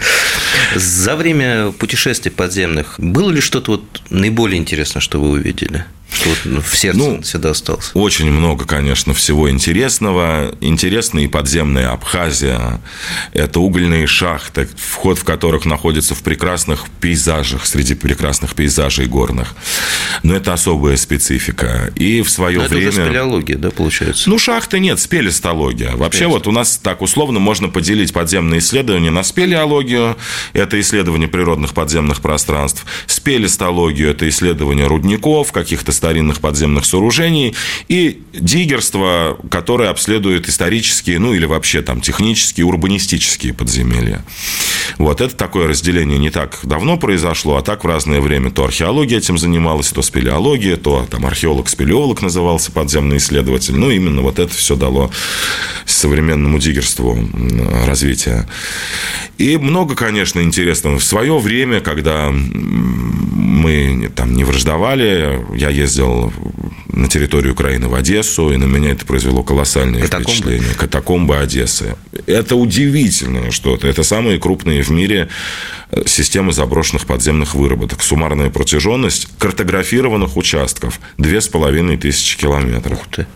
[0.75, 5.85] За время путешествий подземных было ли что-то вот наиболее интересное, что вы увидели?
[6.11, 7.91] Что вот в сердце ну, всегда осталось?
[7.93, 10.53] Очень много, конечно, всего интересного.
[10.59, 12.81] Интересная и подземная Абхазия.
[13.33, 19.55] Это угольные шахты, вход в которых находится в прекрасных пейзажах, среди прекрасных пейзажей горных.
[20.23, 21.91] Но это особая специфика.
[21.95, 22.89] И в свое Но время...
[22.89, 24.29] Это спелеология, да, получается?
[24.29, 25.95] Ну, шахты нет, спелестология.
[25.95, 30.17] Вообще вот у нас так условно можно поделить подземные исследования на спелеологию.
[30.51, 32.85] Это исследование природных подземных пространств.
[33.07, 37.53] Спелестологию– это исследование рудников, каких-то старинных подземных сооружений,
[37.87, 44.25] и диггерство, которое обследует исторические, ну или вообще там технические, урбанистические подземелья.
[44.97, 49.17] Вот это такое разделение не так давно произошло, а так в разное время то археология
[49.17, 53.75] этим занималась, то спелеология, то там археолог-спелеолог назывался подземный исследователь.
[53.75, 55.11] Ну, именно вот это все дало
[55.85, 57.17] современному диггерству
[57.85, 58.47] развитие.
[59.37, 60.99] И много, конечно, интересного.
[60.99, 66.33] В свое время, когда мы там не враждовали, я ездил ездил
[66.87, 70.31] на территорию Украины в Одессу, и на меня это произвело колоссальное Катакомбы.
[70.31, 70.73] впечатление.
[70.75, 71.95] Катакомбы Одессы.
[72.27, 73.87] Это удивительное что-то.
[73.87, 75.27] Это самые крупные в мире
[75.91, 78.01] э, системы заброшенных подземных выработок.
[78.01, 82.99] Суммарная протяженность картографированных участков– две с половиной тысячи километров.
[82.99, 83.27] Ух ты.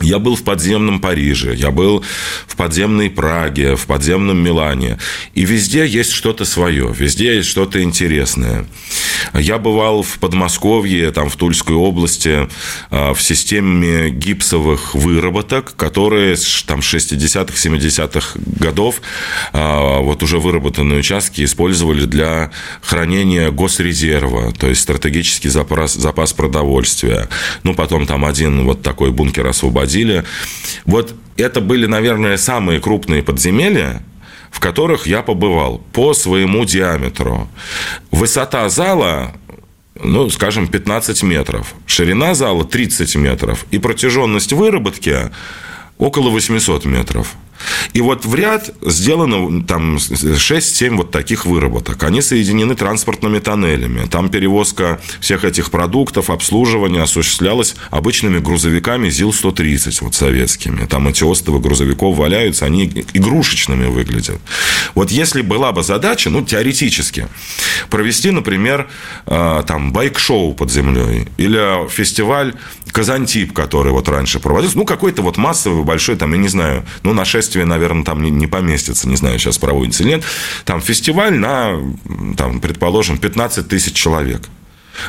[0.00, 2.04] Я был в подземном Париже, я был
[2.46, 4.98] в подземной Праге, в подземном Милане.
[5.34, 8.66] И везде есть что-то свое, везде есть что-то интересное.
[9.34, 12.48] Я бывал в Подмосковье, там в Тульской области,
[12.90, 19.02] в системе гипсовых выработок, которые там 60-х, 70-х годов
[19.52, 27.28] вот уже выработанные участки использовали для хранения госрезерва, то есть стратегический запас, запас продовольствия.
[27.64, 29.46] Ну, потом там один вот такой бункер
[29.88, 30.24] освободили.
[30.84, 34.02] Вот это были, наверное, самые крупные подземелья,
[34.50, 37.48] в которых я побывал по своему диаметру.
[38.10, 39.34] Высота зала
[40.00, 41.74] ну, скажем, 15 метров.
[41.84, 43.66] Ширина зала 30 метров.
[43.72, 45.16] И протяженность выработки
[45.98, 47.34] около 800 метров.
[47.92, 52.02] И вот в ряд сделано там 6-7 вот таких выработок.
[52.02, 54.06] Они соединены транспортными тоннелями.
[54.06, 60.86] Там перевозка всех этих продуктов, обслуживание осуществлялось обычными грузовиками ЗИЛ-130, вот советскими.
[60.86, 64.40] Там эти остовы грузовиков валяются, они игрушечными выглядят.
[64.94, 67.26] Вот если была бы задача, ну, теоретически,
[67.90, 68.88] провести, например,
[69.26, 72.54] э, там, байк-шоу под землей или фестиваль
[72.92, 77.12] Казантип, который вот раньше проводился, ну, какой-то вот массовый, большой, там, я не знаю, ну,
[77.12, 80.24] на 6 шествие, наверное, там не, поместится, не знаю, сейчас проводится или нет.
[80.64, 81.80] Там фестиваль на,
[82.36, 84.48] там, предположим, 15 тысяч человек.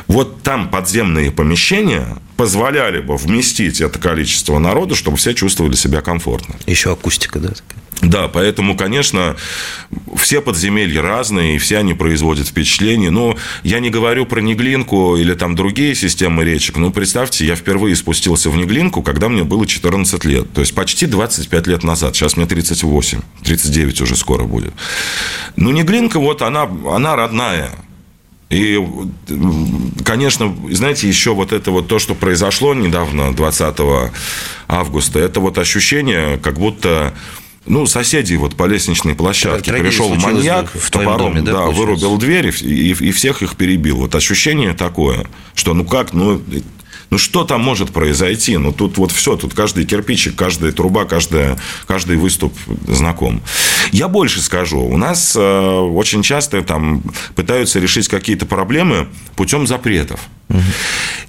[0.06, 6.56] Вот там подземные помещения позволяли бы вместить это количество народа, чтобы все чувствовали себя комфортно.
[6.66, 7.50] Еще акустика, да?
[8.02, 9.36] Да, поэтому, конечно,
[10.16, 13.10] все подземелья разные, и все они производят впечатление.
[13.10, 16.76] Но я не говорю про Неглинку или там другие системы речек.
[16.76, 20.50] Ну, представьте, я впервые спустился в Неглинку, когда мне было 14 лет.
[20.52, 22.16] То есть, почти 25 лет назад.
[22.16, 23.20] Сейчас мне 38.
[23.44, 24.72] 39 уже скоро будет.
[25.56, 27.70] Ну, Неглинка, вот она, она родная.
[28.50, 28.84] И,
[30.04, 33.76] конечно, знаете, еще вот это вот то, что произошло недавно, 20
[34.66, 37.14] августа, это вот ощущение, как будто
[37.66, 42.52] ну, соседей вот по лестничной площадке пришел маньяк в топором, доме, да, да вырубил дверь
[42.60, 43.98] и, и всех их перебил.
[43.98, 46.42] Вот ощущение такое, что ну как, ну
[47.10, 48.56] ну, что там может произойти?
[48.56, 52.54] Ну, тут вот все, тут каждый кирпичик, каждая труба, каждая, каждый выступ
[52.86, 53.42] знаком.
[53.90, 54.80] Я больше скажу.
[54.80, 57.02] У нас э, очень часто там
[57.34, 60.20] пытаются решить какие-то проблемы путем запретов.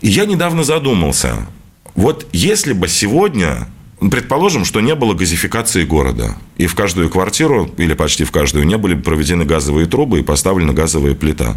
[0.02, 1.48] И я недавно задумался.
[1.96, 3.68] Вот если бы сегодня
[4.10, 8.76] Предположим, что не было газификации города, и в каждую квартиру, или почти в каждую, не
[8.76, 11.56] были проведены газовые трубы и поставлена газовая плита.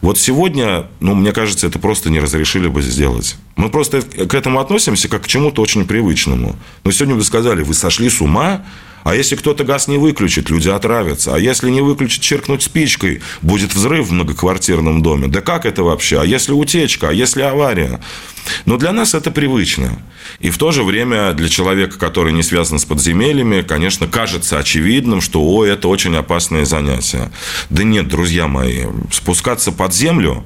[0.00, 3.36] Вот сегодня, ну, мне кажется, это просто не разрешили бы сделать.
[3.54, 6.56] Мы просто к этому относимся как к чему-то очень привычному.
[6.82, 8.64] Но сегодня вы сказали, вы сошли с ума,
[9.06, 11.36] а если кто-то газ не выключит, люди отравятся.
[11.36, 15.28] А если не выключить, черкнуть спичкой, будет взрыв в многоквартирном доме.
[15.28, 16.20] Да как это вообще?
[16.20, 17.10] А если утечка?
[17.10, 18.00] А если авария?
[18.64, 20.02] Но для нас это привычно.
[20.40, 25.20] И в то же время для человека, который не связан с подземельями, конечно, кажется очевидным,
[25.20, 27.30] что о, это очень опасное занятие.
[27.70, 30.44] Да нет, друзья мои, спускаться под землю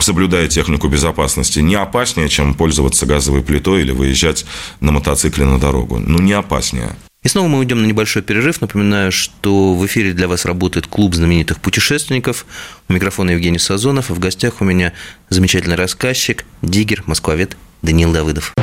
[0.00, 4.46] соблюдая технику безопасности, не опаснее, чем пользоваться газовой плитой или выезжать
[4.78, 5.98] на мотоцикле на дорогу.
[5.98, 6.94] Ну, не опаснее.
[7.28, 8.62] И снова мы уйдем на небольшой перерыв.
[8.62, 12.46] Напоминаю, что в эфире для вас работает клуб знаменитых путешественников.
[12.88, 14.94] У микрофона Евгений Сазонов, а в гостях у меня
[15.28, 18.54] замечательный рассказчик, диггер, москвовед Даниил Давыдов.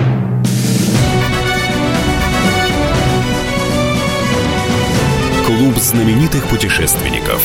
[5.45, 7.43] Клуб знаменитых путешественников.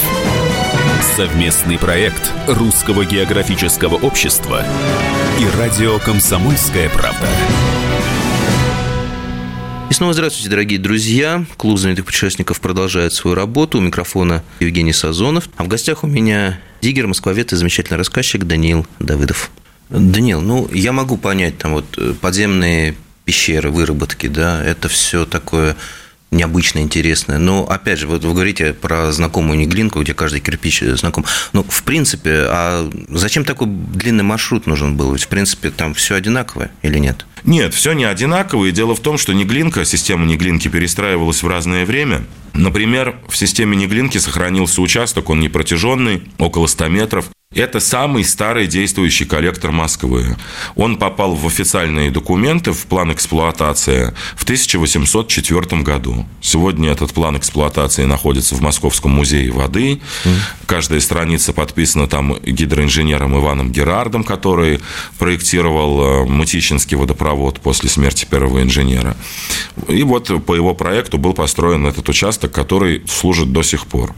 [1.17, 4.65] Совместный проект Русского географического общества
[5.39, 7.29] и радио «Комсомольская правда».
[9.91, 11.45] И снова здравствуйте, дорогие друзья.
[11.57, 13.79] Клуб знаменитых путешественников продолжает свою работу.
[13.79, 15.49] У микрофона Евгений Сазонов.
[15.57, 19.51] А в гостях у меня диггер, москвовед и замечательный рассказчик Даниил Давыдов.
[19.89, 25.75] Даниил, ну, я могу понять, там вот э, подземные пещеры, выработки, да, это все такое
[26.31, 27.39] необычно интересное.
[27.39, 31.25] Но, опять же, вот вы говорите про знакомую Неглинку, где каждый кирпич знаком.
[31.53, 35.13] Ну, в принципе, а зачем такой длинный маршрут нужен был?
[35.13, 37.27] Ведь, в принципе, там все одинаковое или нет?
[37.45, 38.67] Нет, все не одинаково.
[38.67, 42.25] И дело в том, что Неглинка, система Неглинки перестраивалась в разное время.
[42.53, 47.31] Например, в системе Неглинки сохранился участок, он непротяженный, около 100 метров.
[47.53, 50.37] Это самый старый действующий коллектор Москвы.
[50.77, 56.29] Он попал в официальные документы, в план эксплуатации в 1804 году.
[56.41, 60.01] Сегодня этот план эксплуатации находится в Московском музее воды.
[60.67, 64.79] Каждая страница подписана там гидроинженером Иваном Герардом, который
[65.19, 69.17] проектировал э, Мытищинский водопровод после смерти первого инженера.
[69.89, 74.15] И вот по его проекту был построен этот участок, который служит до сих пор.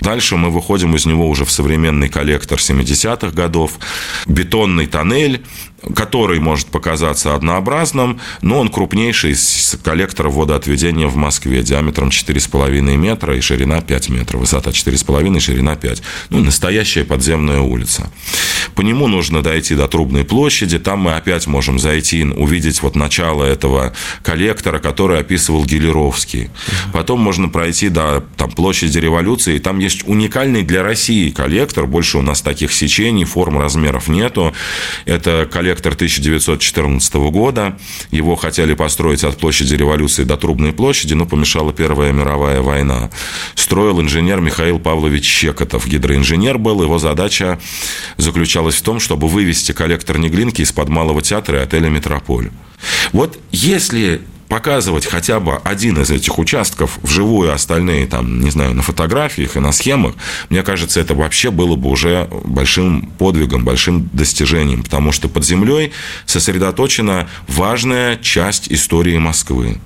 [0.00, 3.78] Дальше мы выходим из него уже в современный коллектор 70-х годов,
[4.26, 5.44] бетонный тоннель,
[5.94, 13.36] который может показаться однообразным, но он крупнейший из коллекторов водоотведения в Москве диаметром 4,5 метра
[13.36, 16.02] и ширина 5 метров, высота 4,5, ширина 5.
[16.30, 18.10] Ну, настоящая подземная улица.
[18.74, 23.44] По нему нужно дойти до Трубной площади, там мы опять можем зайти, увидеть вот начало
[23.44, 23.92] этого
[24.22, 26.50] коллектора, который описывал Гелеровский.
[26.92, 32.18] Потом можно пройти до там, площади революции, и там есть уникальный для России коллектор, больше
[32.18, 34.52] у нас таких сечений, форм, размеров нету.
[35.06, 37.78] Это коллектор 1914 года,
[38.10, 43.10] его хотели построить от площади революции до Трубной площади, но помешала Первая мировая война.
[43.54, 47.58] Строил инженер Михаил Павлович Щекотов, гидроинженер был, его задача
[48.16, 52.50] заключалась в том, чтобы вывести коллектор Неглинки из-под Малого театра и отеля «Метрополь».
[53.12, 58.82] Вот если показывать хотя бы один из этих участков вживую, остальные там, не знаю, на
[58.82, 60.14] фотографиях и на схемах,
[60.50, 65.92] мне кажется, это вообще было бы уже большим подвигом, большим достижением, потому что под землей
[66.26, 69.78] сосредоточена важная часть истории Москвы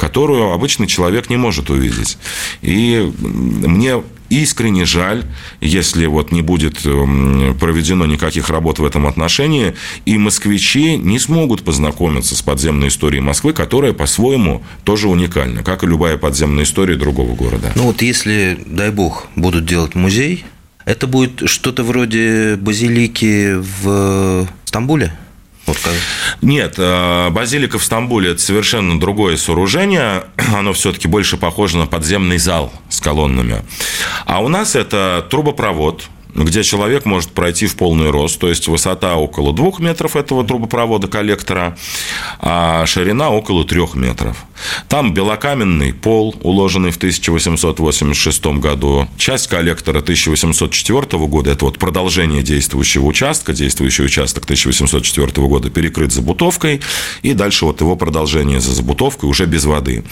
[0.00, 2.16] которую обычный человек не может увидеть.
[2.62, 5.24] И мне искренне жаль,
[5.60, 9.74] если вот не будет эм, проведено никаких работ в этом отношении,
[10.06, 15.86] и москвичи не смогут познакомиться с подземной историей Москвы, которая по-своему тоже уникальна, как и
[15.86, 17.70] любая подземная история другого города.
[17.74, 20.46] Ну вот если, дай бог, будут делать музей,
[20.86, 25.12] это будет что-то вроде базилики в Стамбуле?
[25.82, 25.92] Как...
[26.42, 30.24] Нет, э, базилика в Стамбуле– это совершенно другое сооружение.
[30.54, 33.62] Оно все-таки больше похоже на подземный зал с колоннами.
[34.26, 39.16] А у нас это трубопровод, где человек может пройти в полный рост, то есть высота
[39.16, 41.76] около двух метров этого трубопровода коллектора,
[42.40, 44.44] а ширина около трех метров.
[44.88, 49.08] Там белокаменный пол, уложенный в 1886 году.
[49.16, 56.80] Часть коллектора 1804 года, это вот продолжение действующего участка, действующий участок 1804 года перекрыт забутовкой,
[57.22, 60.04] и дальше вот его продолжение за забутовкой уже без воды.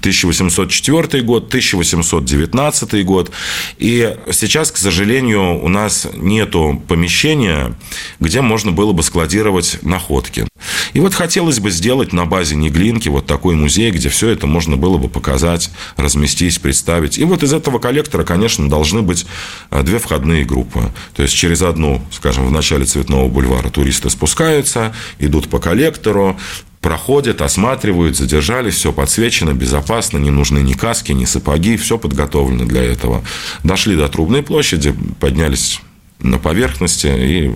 [0.00, 3.30] 1804 год, 1819 год.
[3.78, 7.74] И сейчас, к сожалению, у нас нету помещения,
[8.18, 10.46] где можно было бы складировать находки.
[10.92, 14.76] И вот хотелось бы сделать на базе Неглинки вот такой музей, где все это можно
[14.76, 17.16] было бы показать, разместить, представить.
[17.16, 19.24] И вот из этого коллектора, конечно, должны быть
[19.70, 20.92] э, две входные группы.
[21.14, 26.38] То есть через одну, скажем, в начале Цветного бульвара туристы спускаются, идут по коллектору,
[26.80, 32.82] проходят, осматривают, задержались, все подсвечено, безопасно, не нужны ни каски, ни сапоги, все подготовлено для
[32.82, 33.24] этого.
[33.64, 35.80] Дошли до Трубной площади, поднялись
[36.22, 37.52] на поверхности и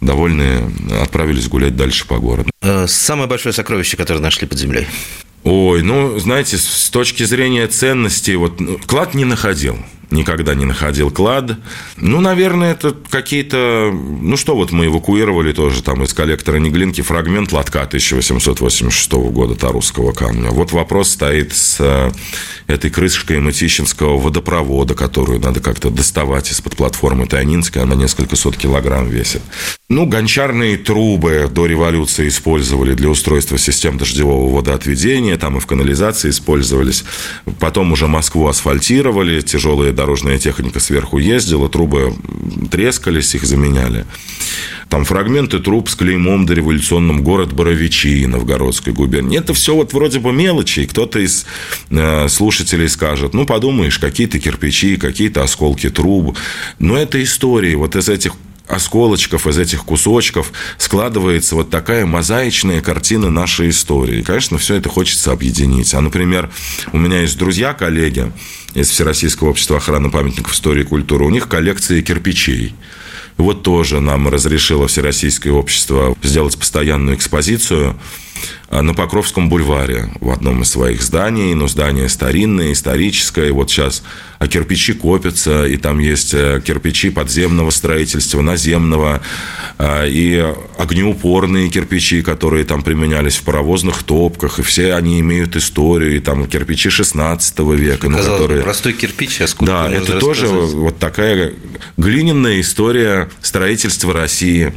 [0.00, 2.50] довольные отправились гулять дальше по городу.
[2.60, 4.86] Э, самое большое сокровище, которое нашли под землей?
[5.42, 9.78] Ой, ну, знаете, с точки зрения ценностей, вот ну, клад не находил
[10.10, 11.52] никогда не находил клад.
[11.96, 13.90] Ну, наверное, это какие-то...
[13.92, 20.12] Ну, что вот мы эвакуировали тоже там из коллектора Неглинки фрагмент лотка 1886 года Тарусского
[20.12, 20.50] камня.
[20.50, 22.10] Вот вопрос стоит с э,
[22.66, 27.82] этой крышкой Мытищинского водопровода, которую надо как-то доставать из-под платформы Тайнинской.
[27.82, 29.42] Она несколько сот килограмм весит.
[29.88, 35.36] Ну, гончарные трубы до революции использовали для устройства систем дождевого водоотведения.
[35.36, 37.04] Там и в канализации использовались.
[37.58, 42.14] Потом уже Москву асфальтировали, тяжелые дорожная техника сверху ездила, трубы
[42.70, 44.06] трескались, их заменяли.
[44.88, 49.38] Там фрагменты труб с клеймом дореволюционным город Боровичи Новгородской губернии.
[49.38, 50.86] Это все вот вроде бы мелочи.
[50.86, 51.44] Кто-то из
[51.90, 56.34] э, слушателей скажет, ну, подумаешь, какие-то кирпичи, какие-то осколки труб.
[56.78, 57.74] Но это истории.
[57.74, 58.32] Вот из этих
[58.70, 64.22] осколочков, из этих кусочков складывается вот такая мозаичная картина нашей истории.
[64.22, 65.92] Конечно, все это хочется объединить.
[65.94, 66.50] А, например,
[66.92, 68.32] у меня есть друзья, коллеги
[68.74, 71.24] из Всероссийского общества охраны памятников истории и культуры.
[71.24, 72.74] У них коллекции кирпичей.
[73.36, 77.98] Вот тоже нам разрешило Всероссийское общество сделать постоянную экспозицию
[78.70, 81.54] на Покровском бульваре в одном из своих зданий.
[81.54, 83.48] Но здание старинное, историческое.
[83.48, 84.02] И вот сейчас
[84.40, 89.20] а кирпичи копятся, и там есть э, кирпичи подземного строительства, наземного,
[89.76, 90.42] а, и
[90.78, 96.46] огнеупорные кирпичи, которые там применялись в паровозных топках, и все они имеют историю, и там
[96.46, 98.08] кирпичи 16 века.
[98.08, 98.62] Казалось, которые...
[98.62, 101.52] простой кирпич, а сколько Да, это тоже вот такая
[101.98, 104.72] глиняная история строительства России.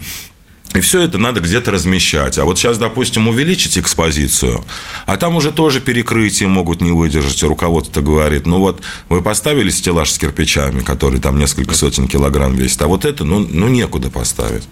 [0.74, 2.38] И все это надо где-то размещать.
[2.38, 4.64] А вот сейчас, допустим, увеличить экспозицию,
[5.06, 7.44] а там уже тоже перекрытие могут не выдержать.
[7.44, 12.82] Руководство говорит, ну вот вы поставили стеллаж с кирпичами, который там несколько сотен килограмм весит,
[12.82, 14.64] а вот это, ну, ну некуда поставить.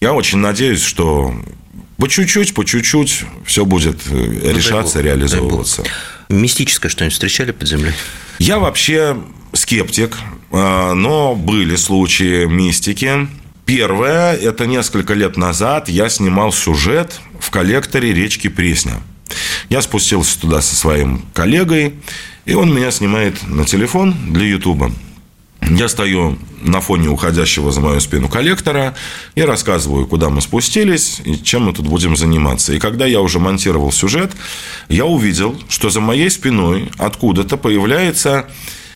[0.00, 1.34] Я очень надеюсь, что
[1.96, 5.84] по чуть-чуть, по чуть-чуть все будет э, ну, решаться, реализовываться.
[6.28, 7.92] Мистическое что-нибудь встречали под землей?
[8.38, 9.16] Я вообще
[9.54, 10.16] скептик,
[10.50, 13.28] а, но были случаи мистики.
[13.66, 19.02] Первое, это несколько лет назад я снимал сюжет в коллекторе речки Пресня.
[19.68, 21.94] Я спустился туда со своим коллегой,
[22.44, 24.92] и он меня снимает на телефон для Ютуба.
[25.62, 28.94] Я стою на фоне уходящего за мою спину коллектора
[29.34, 32.72] и рассказываю, куда мы спустились и чем мы тут будем заниматься.
[32.72, 34.30] И когда я уже монтировал сюжет,
[34.88, 38.46] я увидел, что за моей спиной откуда-то появляется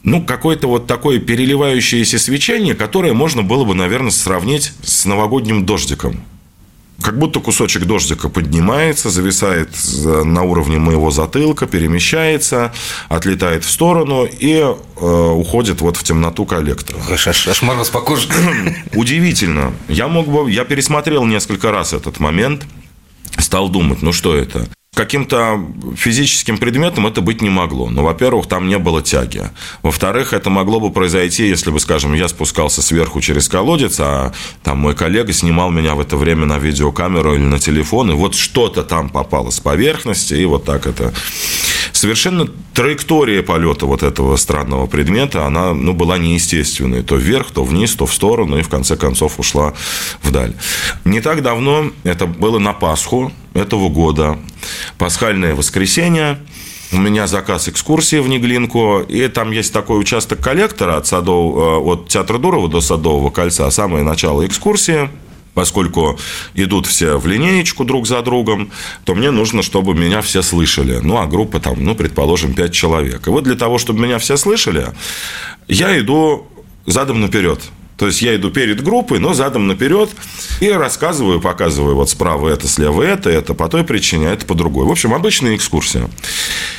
[0.02, 6.22] ну, какое-то вот такое переливающееся свечение, которое можно было бы, наверное, сравнить с новогодним дождиком.
[7.02, 9.70] Как будто кусочек дождика поднимается, зависает
[10.04, 12.74] на уровне моего затылка, перемещается,
[13.08, 14.70] отлетает в сторону и э,
[15.00, 17.00] уходит вот в темноту коллектора.
[17.10, 18.28] Аж, мороз по коже.
[18.94, 19.72] Удивительно.
[19.88, 22.66] Я мог бы, я пересмотрел несколько раз этот момент,
[23.38, 24.68] стал думать, ну что это?
[24.94, 25.64] Каким-то
[25.96, 27.88] физическим предметом это быть не могло.
[27.88, 29.44] Ну, во-первых, там не было тяги.
[29.82, 34.32] Во-вторых, это могло бы произойти, если бы, скажем, я спускался сверху через колодец, а
[34.62, 38.34] там мой коллега снимал меня в это время на видеокамеру или на телефон, и вот
[38.34, 41.12] что-то там попало с поверхности, и вот так это...
[42.00, 47.02] Совершенно траектория полета вот этого странного предмета, она ну, была неестественной.
[47.02, 49.74] То вверх, то вниз, то в сторону, и в конце концов ушла
[50.22, 50.54] вдаль.
[51.04, 54.38] Не так давно, это было на Пасху этого года,
[54.96, 56.38] пасхальное воскресенье,
[56.90, 61.76] у меня заказ экскурсии в Неглинку, и там есть такой участок коллектора от, Садов, э,
[61.84, 65.10] от Театра Дурова до Садового кольца, самое начало экскурсии,
[65.60, 66.18] поскольку
[66.54, 68.70] идут все в линеечку друг за другом,
[69.04, 71.00] то мне нужно, чтобы меня все слышали.
[71.02, 73.26] Ну, а группа там, ну, предположим, 5 человек.
[73.26, 74.86] И вот для того, чтобы меня все слышали,
[75.68, 76.46] я иду
[76.86, 77.60] задом наперед.
[77.98, 80.08] То есть я иду перед группой, но задом наперед
[80.60, 84.54] и рассказываю, показываю вот справа это, слева это, это по той причине, а это по
[84.54, 84.86] другой.
[84.86, 86.08] В общем, обычная экскурсия.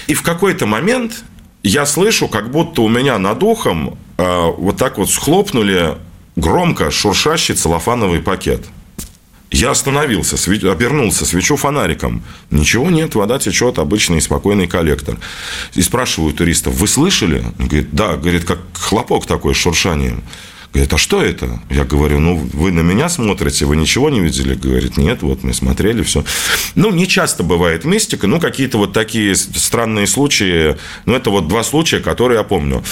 [0.08, 1.24] И в какой-то момент
[1.62, 5.98] я слышу, как будто у меня над ухом э, вот так вот схлопнули
[6.36, 8.66] громко шуршащий целлофановый пакет.
[9.52, 10.66] Я остановился, сви...
[10.66, 12.24] обернулся, свечу фонариком.
[12.52, 15.18] Ничего нет, вода течет, обычный спокойный коллектор.
[15.74, 17.44] И спрашиваю туристов, вы слышали?
[17.60, 20.24] Он говорит, да, говорит, как хлопок такой с шуршанием.
[20.74, 21.60] Говорит, а что это?
[21.70, 24.56] Я говорю, ну, вы на меня смотрите, вы ничего не видели?
[24.56, 26.24] Говорит, нет, вот мы смотрели, все.
[26.76, 31.64] Ну, не часто бывает мистика, ну, какие-то вот такие странные случаи, ну, это вот два
[31.64, 32.84] случая, которые я помню.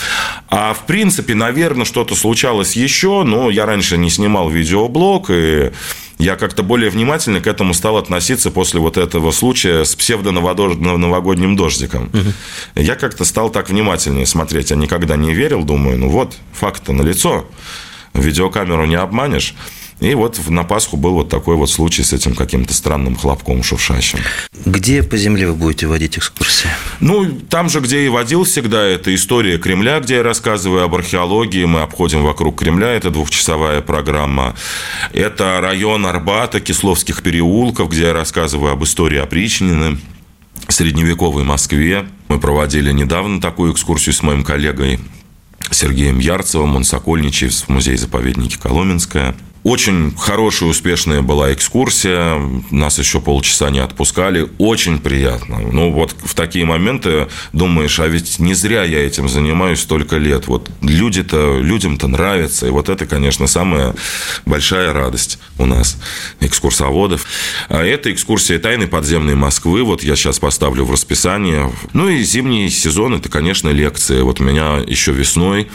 [0.49, 5.71] А, в принципе, наверное, что-то случалось еще, но я раньше не снимал видеоблог, и
[6.19, 12.09] я как-то более внимательно к этому стал относиться после вот этого случая с псевдо-новогодним дождиком.
[12.13, 12.81] Угу.
[12.81, 14.71] Я как-то стал так внимательнее смотреть.
[14.71, 17.47] Я никогда не верил, думаю, ну вот, факт-то налицо.
[18.13, 19.55] Видеокамеру не обманешь.
[19.99, 24.19] И вот на Пасху был вот такой вот случай с этим каким-то странным хлопком шуршащим.
[24.65, 26.69] Где по земле вы будете водить экскурсии?
[27.01, 31.65] Ну, там же, где и водил всегда, это история Кремля, где я рассказываю об археологии,
[31.65, 34.55] мы обходим вокруг Кремля, это двухчасовая программа.
[35.11, 39.99] Это район Арбата, Кисловских переулков, где я рассказываю об истории опричнины
[40.69, 42.07] средневековой Москве.
[42.29, 44.99] Мы проводили недавно такую экскурсию с моим коллегой
[45.71, 52.39] Сергеем Ярцевым, он сокольничий в музее-заповеднике Коломенское– очень хорошая, успешная была экскурсия.
[52.71, 54.49] Нас еще полчаса не отпускали.
[54.57, 55.59] Очень приятно.
[55.59, 60.47] Ну, вот в такие моменты думаешь, а ведь не зря я этим занимаюсь столько лет.
[60.47, 62.67] Вот люди-то, людям-то нравится.
[62.67, 63.95] И вот это, конечно, самая
[64.45, 65.97] большая радость у нас,
[66.39, 67.25] экскурсоводов.
[67.67, 69.83] А это экскурсия «Тайны подземной Москвы».
[69.83, 71.69] Вот я сейчас поставлю в расписание.
[71.91, 74.21] Ну, и зимний сезон– это, конечно, лекции.
[74.21, 75.67] Вот меня еще весной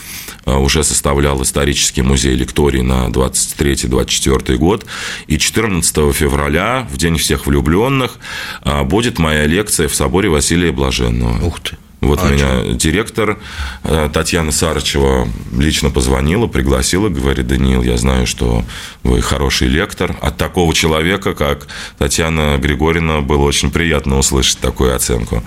[0.47, 4.87] а, уже составлял исторический музей лекторий на 23 23-24 год.
[5.27, 8.19] И 14 февраля, в День всех влюбленных,
[8.63, 11.45] а, будет моя лекция в соборе Василия Блаженного.
[11.45, 11.77] Ух ты.
[12.05, 12.75] Вот а меня что?
[12.75, 13.39] директор
[13.83, 18.65] э, Татьяна Сарычева лично позвонила, пригласила, говорит, Даниил, я знаю, что
[19.03, 20.17] вы хороший лектор.
[20.21, 21.67] От такого человека, как
[21.99, 25.43] Татьяна Григорьевна, было очень приятно услышать такую оценку.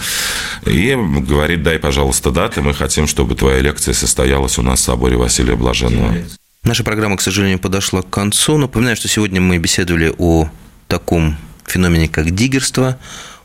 [0.66, 5.16] И говорит, дай, пожалуйста, даты, мы хотим, чтобы твоя лекция состоялась у нас в соборе
[5.16, 6.14] Василия Блаженного.
[6.68, 8.58] Наша программа, к сожалению, подошла к концу.
[8.58, 10.50] Напоминаю, что сегодня мы беседовали о
[10.90, 12.98] таком феномене, как диггерство,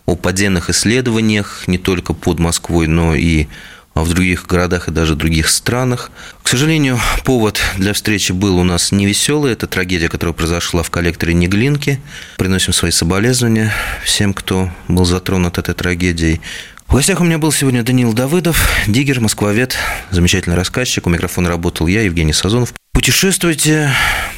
[0.07, 3.47] о подземных исследованиях не только под Москвой, но и
[3.95, 6.11] в других городах и даже других странах.
[6.43, 9.53] К сожалению, повод для встречи был у нас невеселый.
[9.53, 12.01] Это трагедия, которая произошла в коллекторе Неглинки.
[12.39, 16.41] Приносим свои соболезнования всем, кто был затронут этой трагедией.
[16.89, 19.77] В гостях у меня был сегодня Даниил Давыдов, диггер, москвовед,
[20.11, 21.07] замечательный рассказчик.
[21.07, 22.75] У микрофона работал я, Евгений Сазонов.
[22.93, 23.91] Путешествуйте,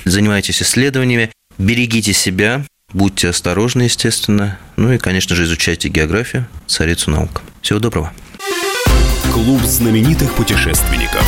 [0.04, 4.58] занимайтесь исследованиями, берегите себя, будьте осторожны, естественно.
[4.76, 7.42] Ну и, конечно же, изучайте географию, царицу наук.
[7.62, 8.12] Всего доброго.
[9.32, 11.26] Клуб знаменитых путешественников.